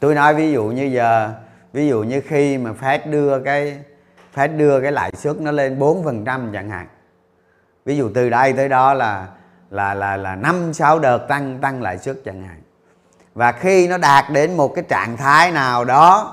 [0.00, 1.32] Tôi nói ví dụ như giờ,
[1.72, 3.78] ví dụ như khi mà Fed đưa cái,
[4.34, 6.86] Fed đưa cái lãi suất nó lên 4% chẳng hạn.
[7.84, 9.26] Ví dụ từ đây tới đó là
[9.70, 12.62] là là là năm, sáu đợt tăng tăng lãi suất chẳng hạn.
[13.34, 16.32] Và khi nó đạt đến một cái trạng thái nào đó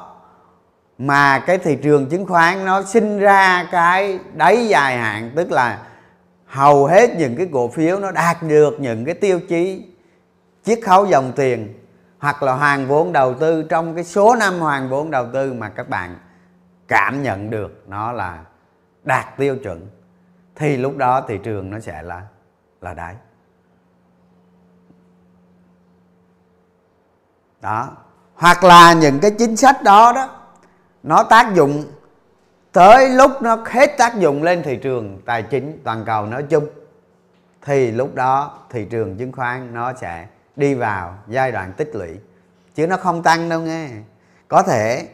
[0.97, 5.79] mà cái thị trường chứng khoán nó sinh ra cái đáy dài hạn, tức là
[6.45, 9.85] hầu hết những cái cổ phiếu nó đạt được những cái tiêu chí
[10.65, 11.73] chiết khấu dòng tiền
[12.19, 15.69] hoặc là hoàn vốn đầu tư, trong cái số năm hoàn vốn đầu tư mà
[15.69, 16.15] các bạn
[16.87, 18.39] cảm nhận được nó là
[19.03, 19.87] đạt tiêu chuẩn,
[20.55, 22.21] thì lúc đó thị trường nó sẽ là
[22.83, 23.15] là đáy.
[27.61, 27.89] Đó.
[28.35, 30.29] Hoặc là những cái chính sách đó đó,
[31.03, 31.83] nó tác dụng
[32.71, 36.67] tới lúc nó hết tác dụng lên thị trường tài chính toàn cầu nói chung,
[37.61, 42.09] thì lúc đó thị trường chứng khoán nó sẽ đi vào giai đoạn tích lũy.
[42.75, 43.89] Chứ nó không tăng đâu nghe.
[44.47, 45.07] Có thể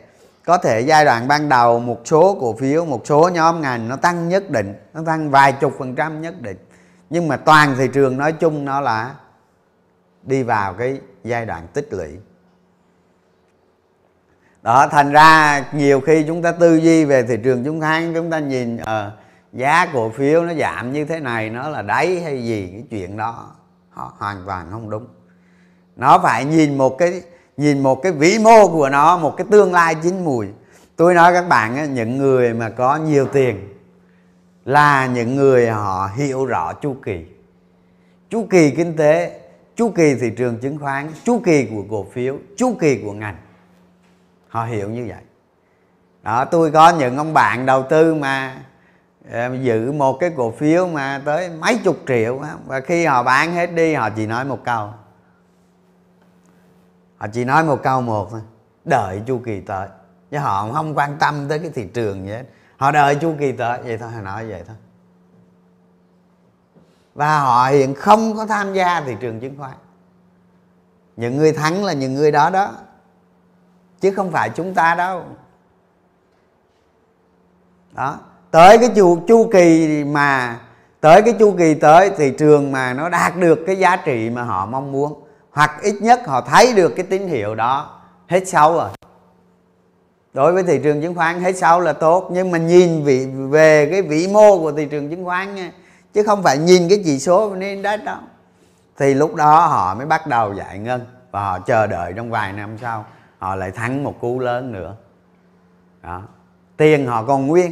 [0.45, 3.95] có thể giai đoạn ban đầu một số cổ phiếu, một số nhóm ngành nó
[3.95, 6.57] tăng nhất định, nó tăng vài chục phần trăm nhất định
[7.09, 9.15] nhưng mà toàn thị trường nói chung nó là
[10.23, 12.09] đi vào cái giai đoạn tích lũy.
[14.61, 18.29] Đó thành ra nhiều khi chúng ta tư duy về thị trường chứng khoán chúng
[18.29, 19.11] ta nhìn à,
[19.53, 23.17] giá cổ phiếu nó giảm như thế này nó là đáy hay gì cái chuyện
[23.17, 23.55] đó
[23.89, 25.07] họ hoàn toàn không đúng.
[25.95, 27.21] Nó phải nhìn một cái
[27.57, 30.47] nhìn một cái vĩ mô của nó một cái tương lai chín mùi.
[30.95, 33.78] Tôi nói các bạn những người mà có nhiều tiền
[34.69, 37.25] là những người họ hiểu rõ chu kỳ.
[38.29, 39.41] Chu kỳ kinh tế,
[39.75, 43.37] chu kỳ thị trường chứng khoán, chu kỳ của cổ phiếu, chu kỳ của ngành.
[44.47, 45.21] Họ hiểu như vậy.
[46.23, 48.61] Đó, tôi có những ông bạn đầu tư mà
[49.61, 53.67] giữ một cái cổ phiếu mà tới mấy chục triệu và khi họ bán hết
[53.67, 54.89] đi, họ chỉ nói một câu.
[57.17, 58.41] Họ chỉ nói một câu một thôi,
[58.85, 59.87] đợi chu kỳ tới.
[60.31, 62.43] Chứ họ không quan tâm tới cái thị trường gì hết
[62.79, 63.79] họ đợi chu kỳ tới.
[63.83, 64.75] Vậy thôi họ nói vậy thôi.
[67.15, 69.73] Và họ hiện không có tham gia thị trường chứng khoán.
[71.17, 72.73] Những người thắng là những người đó đó.
[73.99, 75.23] Chứ không phải chúng ta đâu.
[77.91, 78.17] Đó.
[78.51, 80.59] Tới cái chu chu kỳ mà,
[81.01, 84.43] tới cái chu kỳ tới, thị trường mà nó đạt được cái giá trị mà
[84.43, 88.73] họ mong muốn, hoặc ít nhất họ thấy được cái tín hiệu đó, hết xấu
[88.73, 88.89] rồi
[90.39, 93.89] đối với thị trường chứng khoán hết sau là tốt, nhưng mà nhìn vị, về
[93.91, 95.71] cái vĩ mô của thị trường chứng khoán nha
[96.13, 98.17] chứ không phải nhìn cái chỉ số nên đó đâu.
[98.97, 102.53] Thì lúc đó họ mới bắt đầu giải ngân và họ chờ đợi trong vài
[102.53, 103.05] năm sau,
[103.37, 104.95] họ lại thắng một cú lớn nữa.
[106.03, 106.21] Đó.
[106.77, 107.71] Tiền họ còn nguyên.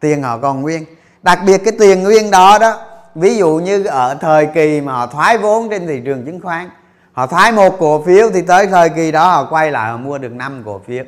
[0.00, 0.84] Tiền họ còn nguyên.
[1.22, 2.80] Đặc biệt cái tiền nguyên đó đó,
[3.14, 6.70] ví dụ như ở thời kỳ mà họ thoái vốn trên thị trường chứng khoán,
[7.12, 10.18] họ thoái một cổ phiếu thì tới thời kỳ đó họ quay lại họ mua
[10.18, 11.04] được năm cổ phiếu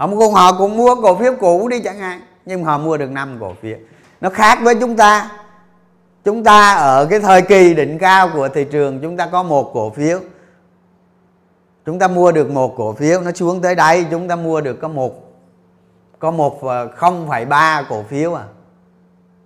[0.00, 3.10] không cũng họ cũng mua cổ phiếu cũ đi chẳng hạn, nhưng họ mua được
[3.10, 3.76] năm cổ phiếu.
[4.20, 5.30] Nó khác với chúng ta.
[6.24, 9.70] Chúng ta ở cái thời kỳ đỉnh cao của thị trường, chúng ta có một
[9.74, 10.20] cổ phiếu.
[11.86, 14.80] Chúng ta mua được một cổ phiếu, nó xuống tới đây, chúng ta mua được
[14.80, 15.30] có một
[16.18, 18.44] có một ờ, không phẩy ba cổ phiếu à.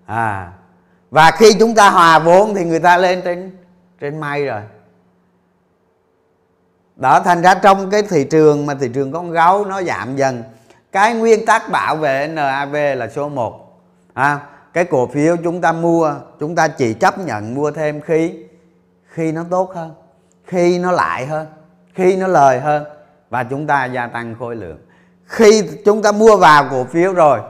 [0.07, 0.53] À.
[1.11, 3.57] Và khi chúng ta hòa vốn thì người ta lên trên
[4.01, 4.61] trên may rồi
[6.97, 10.43] đó thành ra trong cái thị trường mà thị trường con gấu nó giảm dần.
[10.93, 13.81] Cái nguyên tắc bảo vệ NAV là số 1
[14.15, 14.41] à,
[14.73, 18.35] cái cổ phiếu chúng ta mua chúng ta chỉ chấp nhận mua thêm khi
[19.07, 19.95] khi nó tốt hơn
[20.47, 21.47] khi nó lại hơn
[21.95, 22.85] khi nó lời hơn
[23.31, 24.79] và chúng ta gia tăng khối lượng.
[25.25, 27.41] Khi chúng ta mua vào cổ phiếu rồi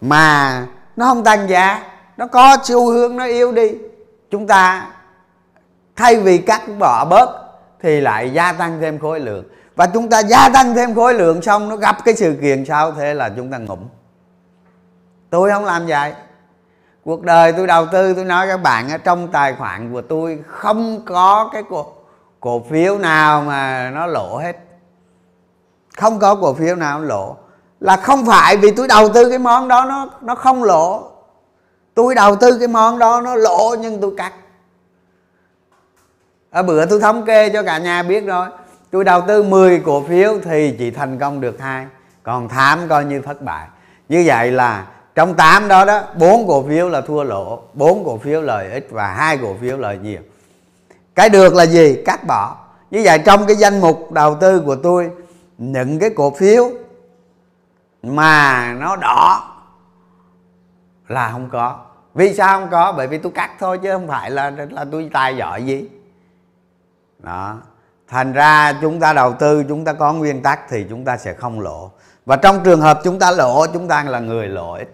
[0.00, 1.82] mà nó không tăng giá
[2.16, 3.70] nó có xu hướng nó yếu đi
[4.30, 4.90] chúng ta
[5.96, 7.43] thay vì cắt bỏ bớt
[7.84, 9.44] thì lại gia tăng thêm khối lượng.
[9.76, 12.92] Và chúng ta gia tăng thêm khối lượng xong nó gặp cái sự kiện sau
[12.92, 13.78] thế là chúng ta ngủm.
[15.30, 16.12] Tôi không làm vậy.
[17.04, 20.38] Cuộc đời tôi đầu tư tôi nói các bạn ở trong tài khoản của tôi
[20.46, 21.86] không có cái cổ,
[22.40, 24.56] cổ phiếu nào mà nó lỗ hết.
[25.96, 27.36] Không có cổ phiếu nào lỗ.
[27.80, 31.02] Là không phải vì tôi đầu tư cái món đó nó nó không lỗ.
[31.94, 34.32] Tôi đầu tư cái món đó nó lỗ nhưng tôi cắt
[36.54, 38.46] ở bữa tôi thống kê cho cả nhà biết rồi.
[38.90, 41.86] Tôi đầu tư 10 cổ phiếu thì chỉ thành công được hai.
[42.22, 43.68] Còn thám coi như thất bại.
[44.08, 48.18] Như vậy là trong 8 đó đó, bốn cổ phiếu là thua lỗ, bốn cổ
[48.18, 50.20] phiếu lợi ích và hai cổ phiếu lợi nhiều.
[51.14, 52.02] Cái được là gì?
[52.06, 52.56] Cắt bỏ.
[52.90, 55.10] Như vậy trong cái danh mục đầu tư của tôi,
[55.58, 56.70] những cái cổ phiếu
[58.02, 59.50] mà nó đỏ
[61.08, 61.78] là không có.
[62.14, 62.92] Vì sao không có?
[62.96, 65.88] Bởi vì tôi cắt thôi chứ không phải là là tôi tài giỏi gì
[67.24, 67.56] đó.
[68.08, 71.34] Thành ra chúng ta đầu tư chúng ta có nguyên tắc thì chúng ta sẽ
[71.34, 71.90] không lỗ.
[72.26, 74.88] Và trong trường hợp chúng ta lỗ chúng ta là người lỗ ít.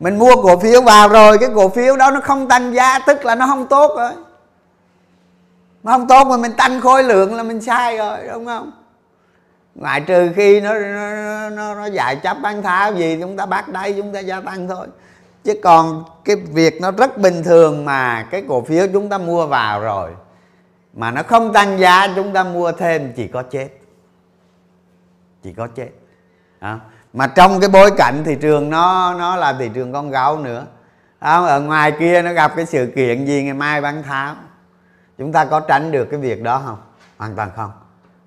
[0.00, 3.24] Mình mua cổ phiếu vào rồi cái cổ phiếu đó nó không tăng giá tức
[3.24, 4.12] là nó không tốt rồi.
[5.82, 8.72] Nó không tốt mà mình tăng khối lượng là mình sai rồi đúng không?
[9.74, 13.68] Ngoại trừ khi nó nó nó, nó giải chấp bán tháo gì chúng ta bắt
[13.68, 14.86] đây chúng ta gia tăng thôi
[15.44, 19.46] chứ còn cái việc nó rất bình thường mà cái cổ phiếu chúng ta mua
[19.46, 20.10] vào rồi
[20.92, 23.68] mà nó không tăng giá chúng ta mua thêm chỉ có chết.
[25.42, 25.88] Chỉ có chết.
[26.58, 26.78] À.
[27.12, 30.66] mà trong cái bối cảnh thị trường nó nó là thị trường con gấu nữa.
[31.18, 34.34] À, ở ngoài kia nó gặp cái sự kiện gì ngày mai bán tháo?
[35.18, 36.78] Chúng ta có tránh được cái việc đó không?
[37.16, 37.70] Hoàn toàn không.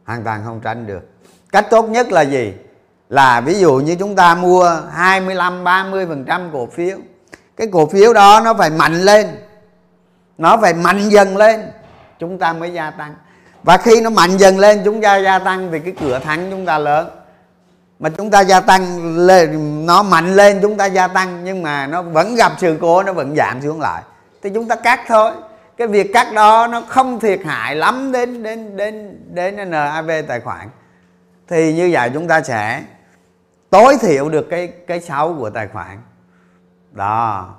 [0.05, 1.09] Hoàn toàn không tránh được.
[1.51, 2.53] Cách tốt nhất là gì?
[3.12, 6.97] Là ví dụ như chúng ta mua 25 30 phần trăm cổ phiếu,
[7.57, 9.28] cái cổ phiếu đó nó phải mạnh lên,
[10.38, 11.62] nó phải mạnh dần lên,
[12.20, 13.16] chúng ta mới gia tăng.
[13.64, 16.66] Và khi nó mạnh dần lên, chúng ta gia tăng thì cái cửa thắng chúng
[16.66, 17.09] ta lớn.
[17.99, 21.88] Mà chúng ta gia tăng lên, nó mạnh lên, chúng ta gia tăng, nhưng mà
[21.88, 24.01] nó vẫn gặp sự cố, nó vẫn giảm xuống lại.
[24.43, 25.32] Thì chúng ta cắt thôi.
[25.78, 30.39] Cái việc cắt đó nó không thiệt hại lắm đến đến đến đến NAV tài
[30.39, 30.70] khoản.
[31.47, 32.82] Thì như vậy chúng ta sẽ
[33.72, 35.97] tối thiểu được cái cái xấu của tài khoản.
[36.91, 37.49] Đó.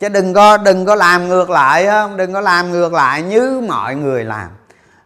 [0.00, 3.62] Chứ đừng có đừng có làm ngược lại không đừng có làm ngược lại như
[3.68, 4.48] mọi người làm.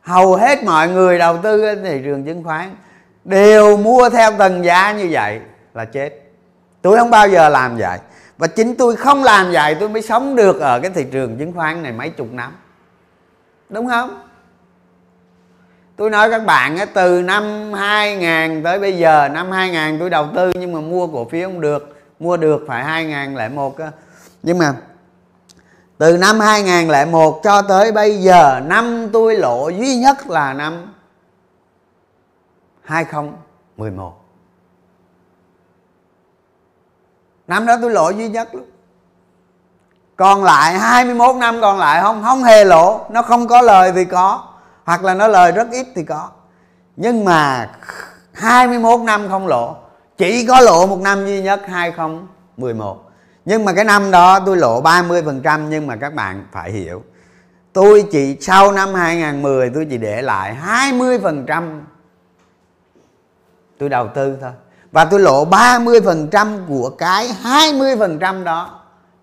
[0.00, 2.76] Hầu hết mọi người đầu tư trên thị trường chứng khoán
[3.24, 5.40] đều mua theo tầng giá như vậy
[5.74, 6.10] là chết.
[6.82, 7.98] Tôi không bao giờ làm vậy.
[8.38, 11.52] Và chính tôi không làm vậy, tôi mới sống được ở cái thị trường chứng
[11.52, 12.52] khoán này mấy chục năm.
[13.68, 14.27] Đúng không?
[15.98, 20.52] Tôi nói các bạn từ năm 2000 tới bây giờ, năm 2000 tôi đầu tư
[20.54, 23.76] nhưng mà mua cổ phiếu không được, mua được phải 2001
[24.42, 24.74] nhưng mà
[25.98, 30.92] từ năm 2001 cho tới bây giờ, năm tôi lộ duy nhất là năm
[32.82, 34.24] 2011
[37.46, 38.66] năm đó tôi lộ duy nhất luôn
[40.16, 44.04] còn lại 21 năm còn lại không không hề lỗ, nó không có lời thì
[44.04, 44.47] có
[44.88, 46.30] hoặc là nó lời rất ít thì có.
[46.96, 47.70] Nhưng mà
[48.32, 49.76] 21 năm không lộ,
[50.16, 53.10] chỉ có lộ một năm duy nhất 2011
[53.44, 57.02] nhưng mà cái năm đó tôi lộ 30% nhưng mà các bạn phải hiểu,
[57.72, 61.80] tôi chỉ sau năm 2010 tôi chỉ để lại 20%
[63.78, 64.50] tôi đầu tư thôi.
[64.92, 68.80] Và tôi lộ 30% của cái 20% đó,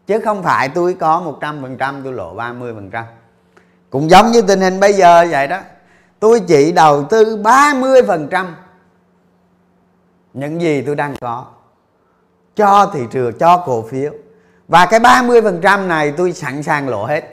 [0.07, 3.03] chứ không phải tôi có 100% tôi lộ 30%
[3.95, 5.59] cũng giống như tình hình bây giờ vậy đó.
[6.19, 8.45] Tôi chỉ đầu tư 30%
[10.33, 11.45] những gì tôi đang có.
[12.55, 14.11] Cho thị trường, cho cổ phiếu.
[14.67, 17.23] Và cái 30% này tôi sẵn sàng lộ hết.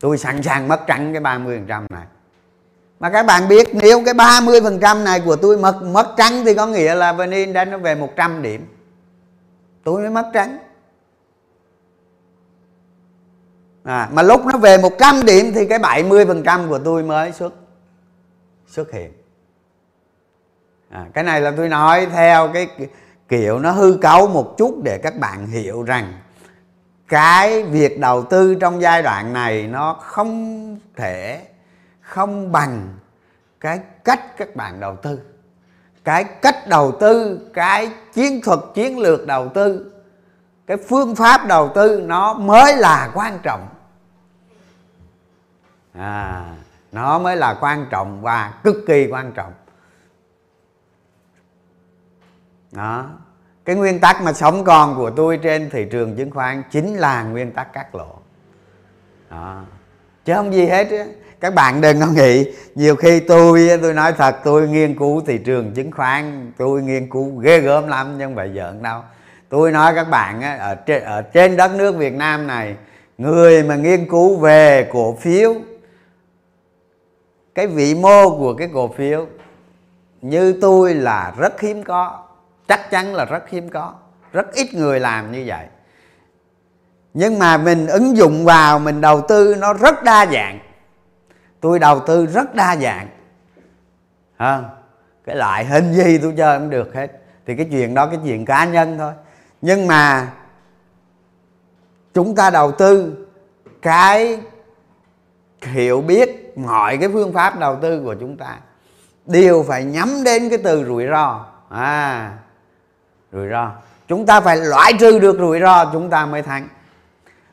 [0.00, 2.06] Tôi sẵn sàng mất trắng cái 30% này.
[3.00, 6.66] Mà các bạn biết, nếu cái 30% này của tôi mất mất trắng thì có
[6.66, 8.66] nghĩa là VN đã nó về 100 điểm.
[9.84, 10.58] Tôi mới mất trắng.
[13.84, 17.54] À, mà lúc nó về 100 điểm thì cái 70% của tôi mới xuất
[18.66, 19.12] xuất hiện.
[20.88, 22.68] À, cái này là tôi nói theo cái
[23.28, 26.12] kiểu nó hư cấu một chút để các bạn hiểu rằng
[27.08, 31.40] cái việc đầu tư trong giai đoạn này nó không thể
[32.00, 32.88] không bằng
[33.60, 35.20] cái cách các bạn đầu tư.
[36.04, 39.92] Cái cách đầu tư cái chiến thuật chiến lược đầu tư
[40.66, 43.68] cái phương pháp đầu tư nó mới là quan trọng.
[45.92, 46.44] À
[46.92, 49.52] nó mới là quan trọng và cực kỳ quan trọng.
[52.72, 53.06] Đó.
[53.64, 57.22] Cái nguyên tắc mà sống còn của tôi trên thị trường chứng khoán chính là
[57.22, 58.16] nguyên tắc cắt lỗ.
[59.30, 59.62] Đó.
[60.24, 61.04] chứ không gì hết đó.
[61.40, 65.38] các bạn đừng có nghĩ, nhiều khi tôi tôi nói thật, tôi nghiên cứu thị
[65.38, 69.02] trường chứng khoán, tôi nghiên cứu ghê gớm lắm, nhưng phải giỡn đâu
[69.50, 72.76] tôi nói các bạn á, ở trên ở trên đất nước Việt Nam này
[73.18, 75.54] người mà nghiên cứu về cổ phiếu
[77.54, 79.26] cái vị mô của cái cổ phiếu
[80.22, 82.26] như tôi là rất hiếm có
[82.68, 83.94] chắc chắn là rất hiếm có
[84.32, 85.66] rất ít người làm như vậy.
[87.14, 90.58] Nhưng mà mình ứng dụng vào mình đầu tư nó rất đa dạng.
[91.60, 93.08] Tôi đầu tư rất đa dạng.
[94.36, 94.62] À,
[95.24, 97.10] cái loại hình gì tôi chơi cũng được hết.
[97.46, 99.12] Thì cái chuyện đó cái chuyện cá nhân thôi
[99.62, 100.32] nhưng mà
[102.14, 103.16] chúng ta đầu tư
[103.82, 104.40] cái
[105.62, 108.58] hiểu biết, mọi cái phương pháp đầu tư của chúng ta
[109.26, 111.46] đều phải nhắm đến cái từ rủi ro.
[111.68, 112.32] À
[113.32, 113.72] rủi ro.
[114.08, 116.68] Chúng ta phải loại trừ được rủi ro, chúng ta mới thắng.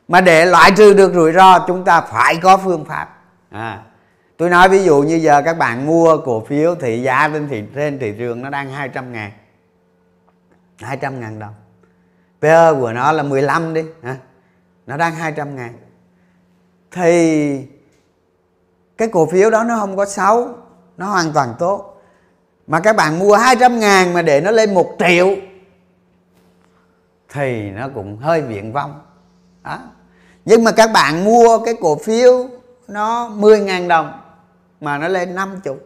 [0.08, 3.08] Mà để loại trừ được rủi ro, chúng ta phải có phương pháp.
[3.50, 3.82] À
[4.36, 7.64] tôi nói ví dụ như giờ các bạn mua cổ phiếu thị giá trên thị
[7.74, 9.30] trên thị trường nó đang 200 ngàn.
[10.78, 11.54] 200 ngàn đồng.
[12.40, 14.16] PE của nó là 15 đi, hả?
[14.86, 15.74] nó đang 200 ngàn
[16.90, 17.66] thì
[18.96, 20.48] cái cổ phiếu đó nó không có xấu,
[20.96, 22.02] nó hoàn toàn tốt
[22.66, 25.36] mà các bạn mua 200 ngàn mà để nó lên 1 triệu,
[27.28, 29.00] thì nó cũng hơi viễn vong
[29.64, 29.78] đó.
[30.44, 32.48] nhưng mà các bạn mua cái cổ phiếu
[32.88, 34.20] nó 10 ngàn đồng
[34.80, 35.76] mà nó lên 50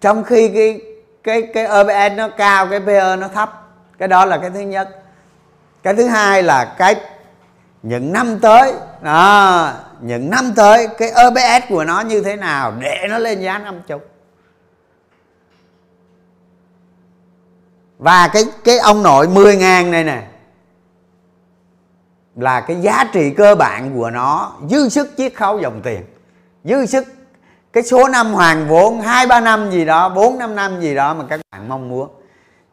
[0.00, 0.80] trong khi cái
[1.24, 3.62] cái cái OBN nó cao cái PE nó thấp.
[3.98, 5.02] Cái đó là cái thứ nhất.
[5.82, 6.96] Cái thứ hai là cái
[7.82, 8.72] những năm tới
[9.02, 13.58] đó, những năm tới cái OBS của nó như thế nào để nó lên giá
[13.58, 13.98] 50
[17.98, 20.22] và cái cái ông nội 10 ngàn này nè
[22.36, 26.04] là cái giá trị cơ bản của nó dư sức chiết khấu dòng tiền
[26.64, 27.04] dư sức
[27.74, 31.14] cái số năm hoàn vốn hai ba năm gì đó bốn năm năm gì đó
[31.14, 32.08] mà các bạn mong muốn.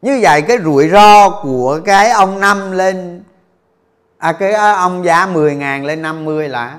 [0.02, 3.22] Như vậy cái rủi ro của cái ông năm lên
[4.18, 6.78] à, cái à, ông giá 10 ngàn lên 50 là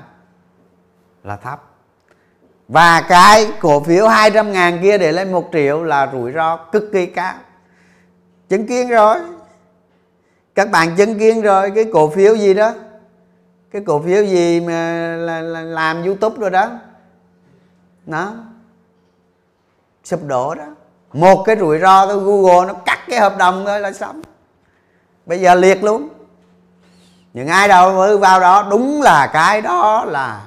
[1.24, 1.62] là thấp.
[2.68, 6.84] Và cái cổ phiếu 200 ngàn kia để lên 1 triệu là rủi ro cực
[6.92, 7.34] kỳ cao.
[8.48, 9.16] Chứng kiến rồi.
[10.54, 12.72] Các bạn chứng kiến rồi cái cổ phiếu gì đó?
[13.72, 16.70] Cái cổ phiếu gì mà là, là làm youtube rồi đó?
[18.06, 18.32] Nó
[20.04, 20.64] sụp đổ đó.
[21.12, 24.22] Một cái rủi ro của google nó cắt cái hợp đồng thôi là xong.
[25.26, 26.08] Bây giờ liệt luôn.
[27.32, 30.46] Những ai đâu vào đó, đúng là cái đó là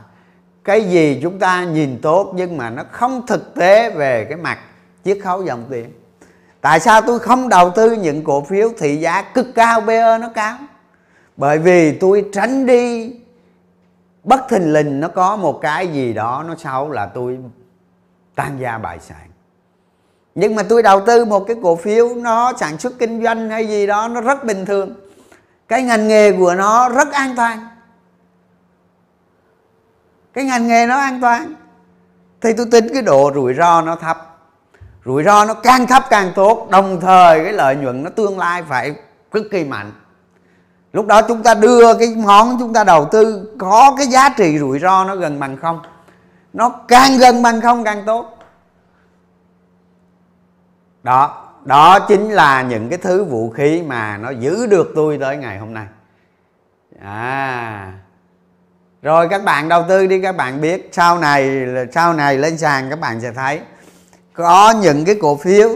[0.64, 4.60] cái gì chúng ta nhìn tốt nhưng mà nó không thực tế về cái mặt
[5.06, 5.94] chiết khấu dòng tiền.
[6.62, 10.30] Tại sao tôi không đầu tư những cổ phiếu thị giá cực cao BE nó
[10.36, 10.58] cao?
[11.38, 13.14] Bởi vì tôi tránh đi
[14.28, 17.40] bất thình lình nó có một cái gì đó, nó xấu là tôi
[18.36, 19.28] tan gia bại sản.
[20.36, 23.68] Nhưng mà tôi đầu tư một cái cổ phiếu, nó sản xuất kinh doanh hay
[23.68, 24.96] gì đó, nó rất bình thường.
[25.68, 27.68] Cái ngành nghề của nó rất an toàn.
[30.34, 31.54] Cái ngành nghề nó an toàn.
[32.42, 34.40] Thì tôi tính cái độ rủi ro nó thấp.
[35.06, 36.68] Rủi ro nó càng thấp càng tốt.
[36.72, 38.96] Đồng thời cái lợi nhuận nó tương lai phải
[39.32, 39.92] cực kỳ mạnh
[40.98, 44.60] lúc đó chúng ta đưa cái món chúng ta đầu tư, có cái giá trị
[44.60, 45.82] rủi ro nó gần bằng không?
[46.54, 48.38] Nó càng gần bằng không càng tốt.
[51.04, 55.38] Đó đó chính là những cái thứ vũ khí mà nó giữ được tôi tới
[55.38, 55.86] ngày hôm nay.
[57.02, 57.94] À.
[59.02, 62.90] Rồi các bạn đầu tư đi, các bạn biết, sau này sau này lên sàn
[62.90, 63.62] các bạn sẽ thấy
[64.34, 65.70] có những cái cổ phiếu,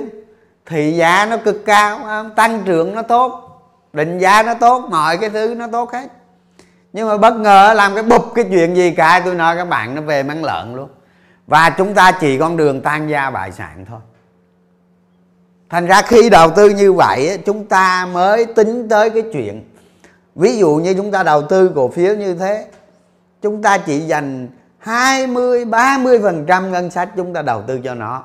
[0.65, 3.50] thì giá nó cực cao à, tăng trưởng nó tốt
[3.93, 6.07] định giá nó tốt, mọi cái thứ nó tốt hết.
[6.93, 9.95] Nhưng mà bất ngờ làm cái bụp cái chuyện gì cả tôi nói các bạn
[9.95, 10.89] nó về mắng lợn luôn.
[11.47, 13.99] Và chúng ta chỉ con đường tan gia bại sản thôi.
[15.69, 19.73] Thành ra khi đầu tư như vậy chúng ta mới tính tới cái chuyện,
[20.35, 22.67] ví dụ như chúng ta đầu tư cổ phiếu như thế,
[23.41, 27.95] chúng ta chỉ dành 20 30 phần trăm ngân sách chúng ta đầu tư cho
[27.95, 28.23] nó.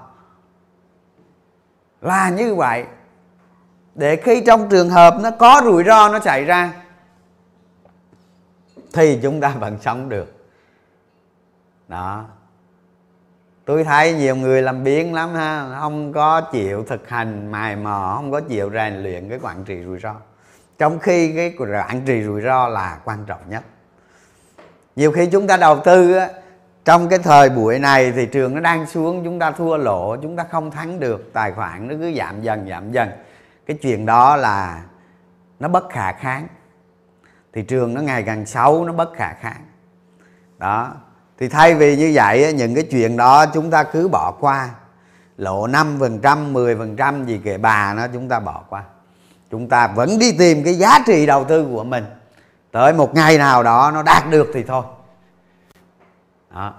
[2.00, 2.84] Là như vậy
[3.96, 6.72] để khi trong trường hợp nó có rủi ro nó xảy ra
[8.92, 10.46] thì chúng ta vẫn sống được.
[11.88, 12.24] Đó.
[13.64, 18.12] Tôi thấy nhiều người làm biến lắm ha không có chịu thực hành mài mò
[18.16, 20.14] không có chịu rèn luyện cái quản trị rủi ro.
[20.78, 23.62] Trong khi cái quản trị rủi ro là quan trọng nhất.
[24.96, 26.28] Nhiều khi chúng ta đầu tư á,
[26.84, 30.36] trong cái thời buổi này thị trường nó đang xuống chúng ta thua lỗ chúng
[30.36, 33.08] ta không thắng được tài khoản nó cứ giảm dần giảm dần
[33.66, 34.82] cái chuyện đó là
[35.60, 36.46] nó bất khả kháng.
[37.52, 39.66] Thị trường nó ngày càng xấu, nó bất khả kháng.
[40.58, 40.92] Đó.
[41.38, 44.70] Thì thay vì như vậy những cái chuyện đó chúng ta cứ bỏ qua.
[45.36, 48.84] Lộ 5% 10% gì kệ bà nó chúng ta bỏ qua.
[49.50, 52.04] Chúng ta vẫn đi tìm cái giá trị đầu tư của mình.
[52.72, 54.82] Tới một ngày nào đó nó đạt được thì thôi.
[56.54, 56.74] Đó.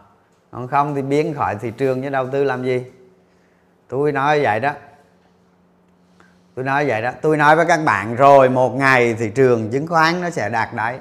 [0.52, 2.86] còn không thì biến khỏi thị trường với đầu tư làm gì?
[3.88, 4.74] Tôi nói vậy đó
[6.58, 7.12] tôi nói vậy đó.
[7.22, 10.74] Tôi nói với các bạn rồi, một ngày thị trường chứng khoán nó sẽ đạt
[10.74, 10.99] đáy.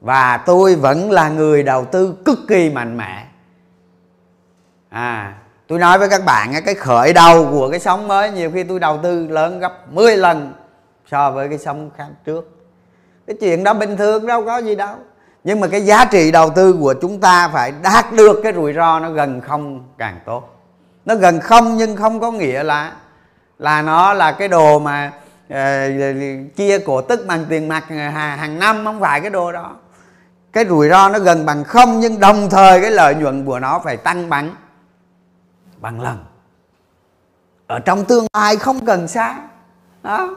[0.00, 3.26] Và tôi vẫn là người đầu tư cực kỳ mạnh mẽ.
[4.88, 5.34] À
[5.66, 8.80] tôi nói với các bạn cái khởi đầu của cái sóng mới, nhiều khi tôi
[8.80, 10.54] đầu tư lớn gấp 10 lần
[11.10, 12.50] so với cái sóng khác trước.
[13.26, 14.96] Cái chuyện đó bình thường, đâu có gì đâu.
[15.44, 18.72] Nhưng mà cái giá trị đầu tư của chúng ta phải đạt được cái rủi
[18.72, 20.48] ro nó gần không càng tốt.
[21.04, 22.92] Nó gần không nhưng không có nghĩa là
[23.62, 25.12] là nó là cái đồ mà
[25.52, 25.56] uh,
[26.56, 29.76] chia cổ tức bằng tiền mặt ờ, hàng, năm không phải cái đồ đó.
[30.52, 33.78] Cái rủi ro nó gần bằng không nhưng đồng thời cái lợi nhuận của nó
[33.84, 34.54] phải tăng bằng
[35.80, 36.24] bằng lần.
[37.66, 39.36] Ở trong tương lai không cần xa
[40.02, 40.36] đó.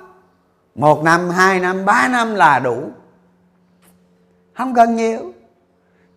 [0.75, 2.89] Một năm hai năm ba năm là đủ.
[4.57, 5.33] Không cần nhiều.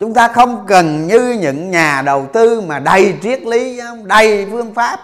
[0.01, 4.75] Chúng ta không cần như những nhà đầu tư mà đầy triết lý đầy phương
[4.75, 5.01] pháp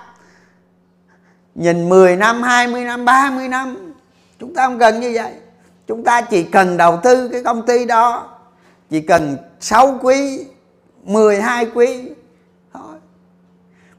[1.54, 3.92] nhìn 10 năm 20 năm 30 năm
[4.38, 5.32] chúng ta không cần như vậy.
[5.86, 8.30] Chúng ta chỉ cần đầu tư cái công ty đó
[8.90, 10.46] chỉ cần 6 quý
[11.02, 12.10] 12 quý
[12.74, 12.96] thôi.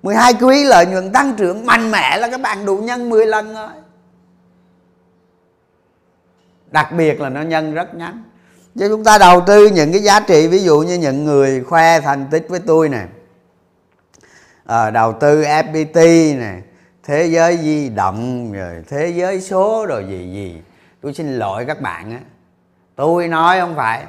[0.04, 3.54] 12 quý lợi nhuận tăng trưởng mạnh mẽ là các bạn đủ nhân 10 lần
[3.54, 3.70] rồi.
[6.72, 8.24] Đặc biệt là nó nhân rất ngắn.
[8.80, 12.02] Chứ chúng ta đầu tư những cái giá trị ví dụ như những người khoe
[12.02, 13.06] thành tích với tôi nè
[14.66, 16.54] à, đầu tư fpt nè
[17.06, 20.62] thế giới di động rồi thế giới số rồi gì gì.
[21.02, 22.20] Tôi xin lỗi các bạn á.
[22.96, 24.06] Tôi nói không phải.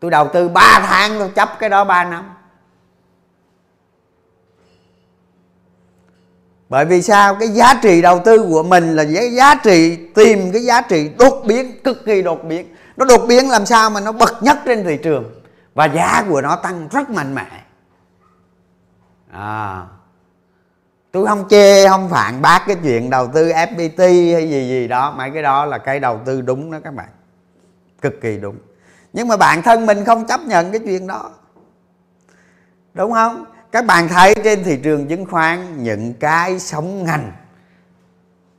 [0.00, 2.34] Tôi đầu tư 3 tháng tôi chấp cái đó 3 năm.
[6.68, 7.34] Bởi vì sao?
[7.34, 11.10] Cái giá trị đầu tư của mình là giá, giá trị tìm cái giá trị
[11.18, 12.74] đột biến cực kỳ đột biến.
[12.96, 15.40] Nó đột biến làm sao mà nó bậc nhất trên thị trường.
[15.74, 17.62] Và giá của nó tăng rất mạnh mẽ.
[19.30, 19.82] À,
[21.16, 25.14] tôi không chê, không phản bác cái chuyện đầu tư fpt hay gì gì đó.
[25.16, 27.08] Mấy cái đó là cái đầu tư đúng đó các bạn.
[28.02, 28.56] Cực kỳ đúng.
[29.12, 31.30] Nhưng mà bản thân mình không chấp nhận cái chuyện đó.
[32.94, 33.44] Đúng không?
[33.72, 37.32] Các bạn thấy trên thị trường chứng khoán, những cái sóng ngành,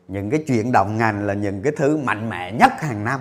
[0.07, 3.19] những cái chuyện động ngành là những cái thứ mạnh mẽ nhất hàng năm.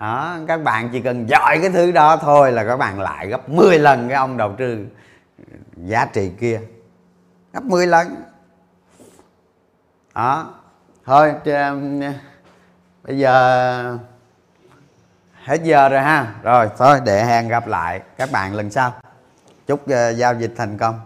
[0.00, 3.48] Đó, các bạn chỉ cần giỏi cái thứ đó thôi là các bạn lại gấp
[3.48, 4.86] 10 lần cái ông đầu tư
[5.76, 6.60] giá trị kia
[7.52, 8.22] gấp 10 lần.
[10.14, 10.54] Đó.
[11.04, 11.34] Thôi
[13.02, 13.98] bây giờ,
[15.44, 16.34] hết giờ rồi ha.
[16.42, 18.92] Rồi, thôi, để hẹn gặp lại các bạn lần sau.
[19.66, 21.00] Chúc ờ, giao dịch thành công.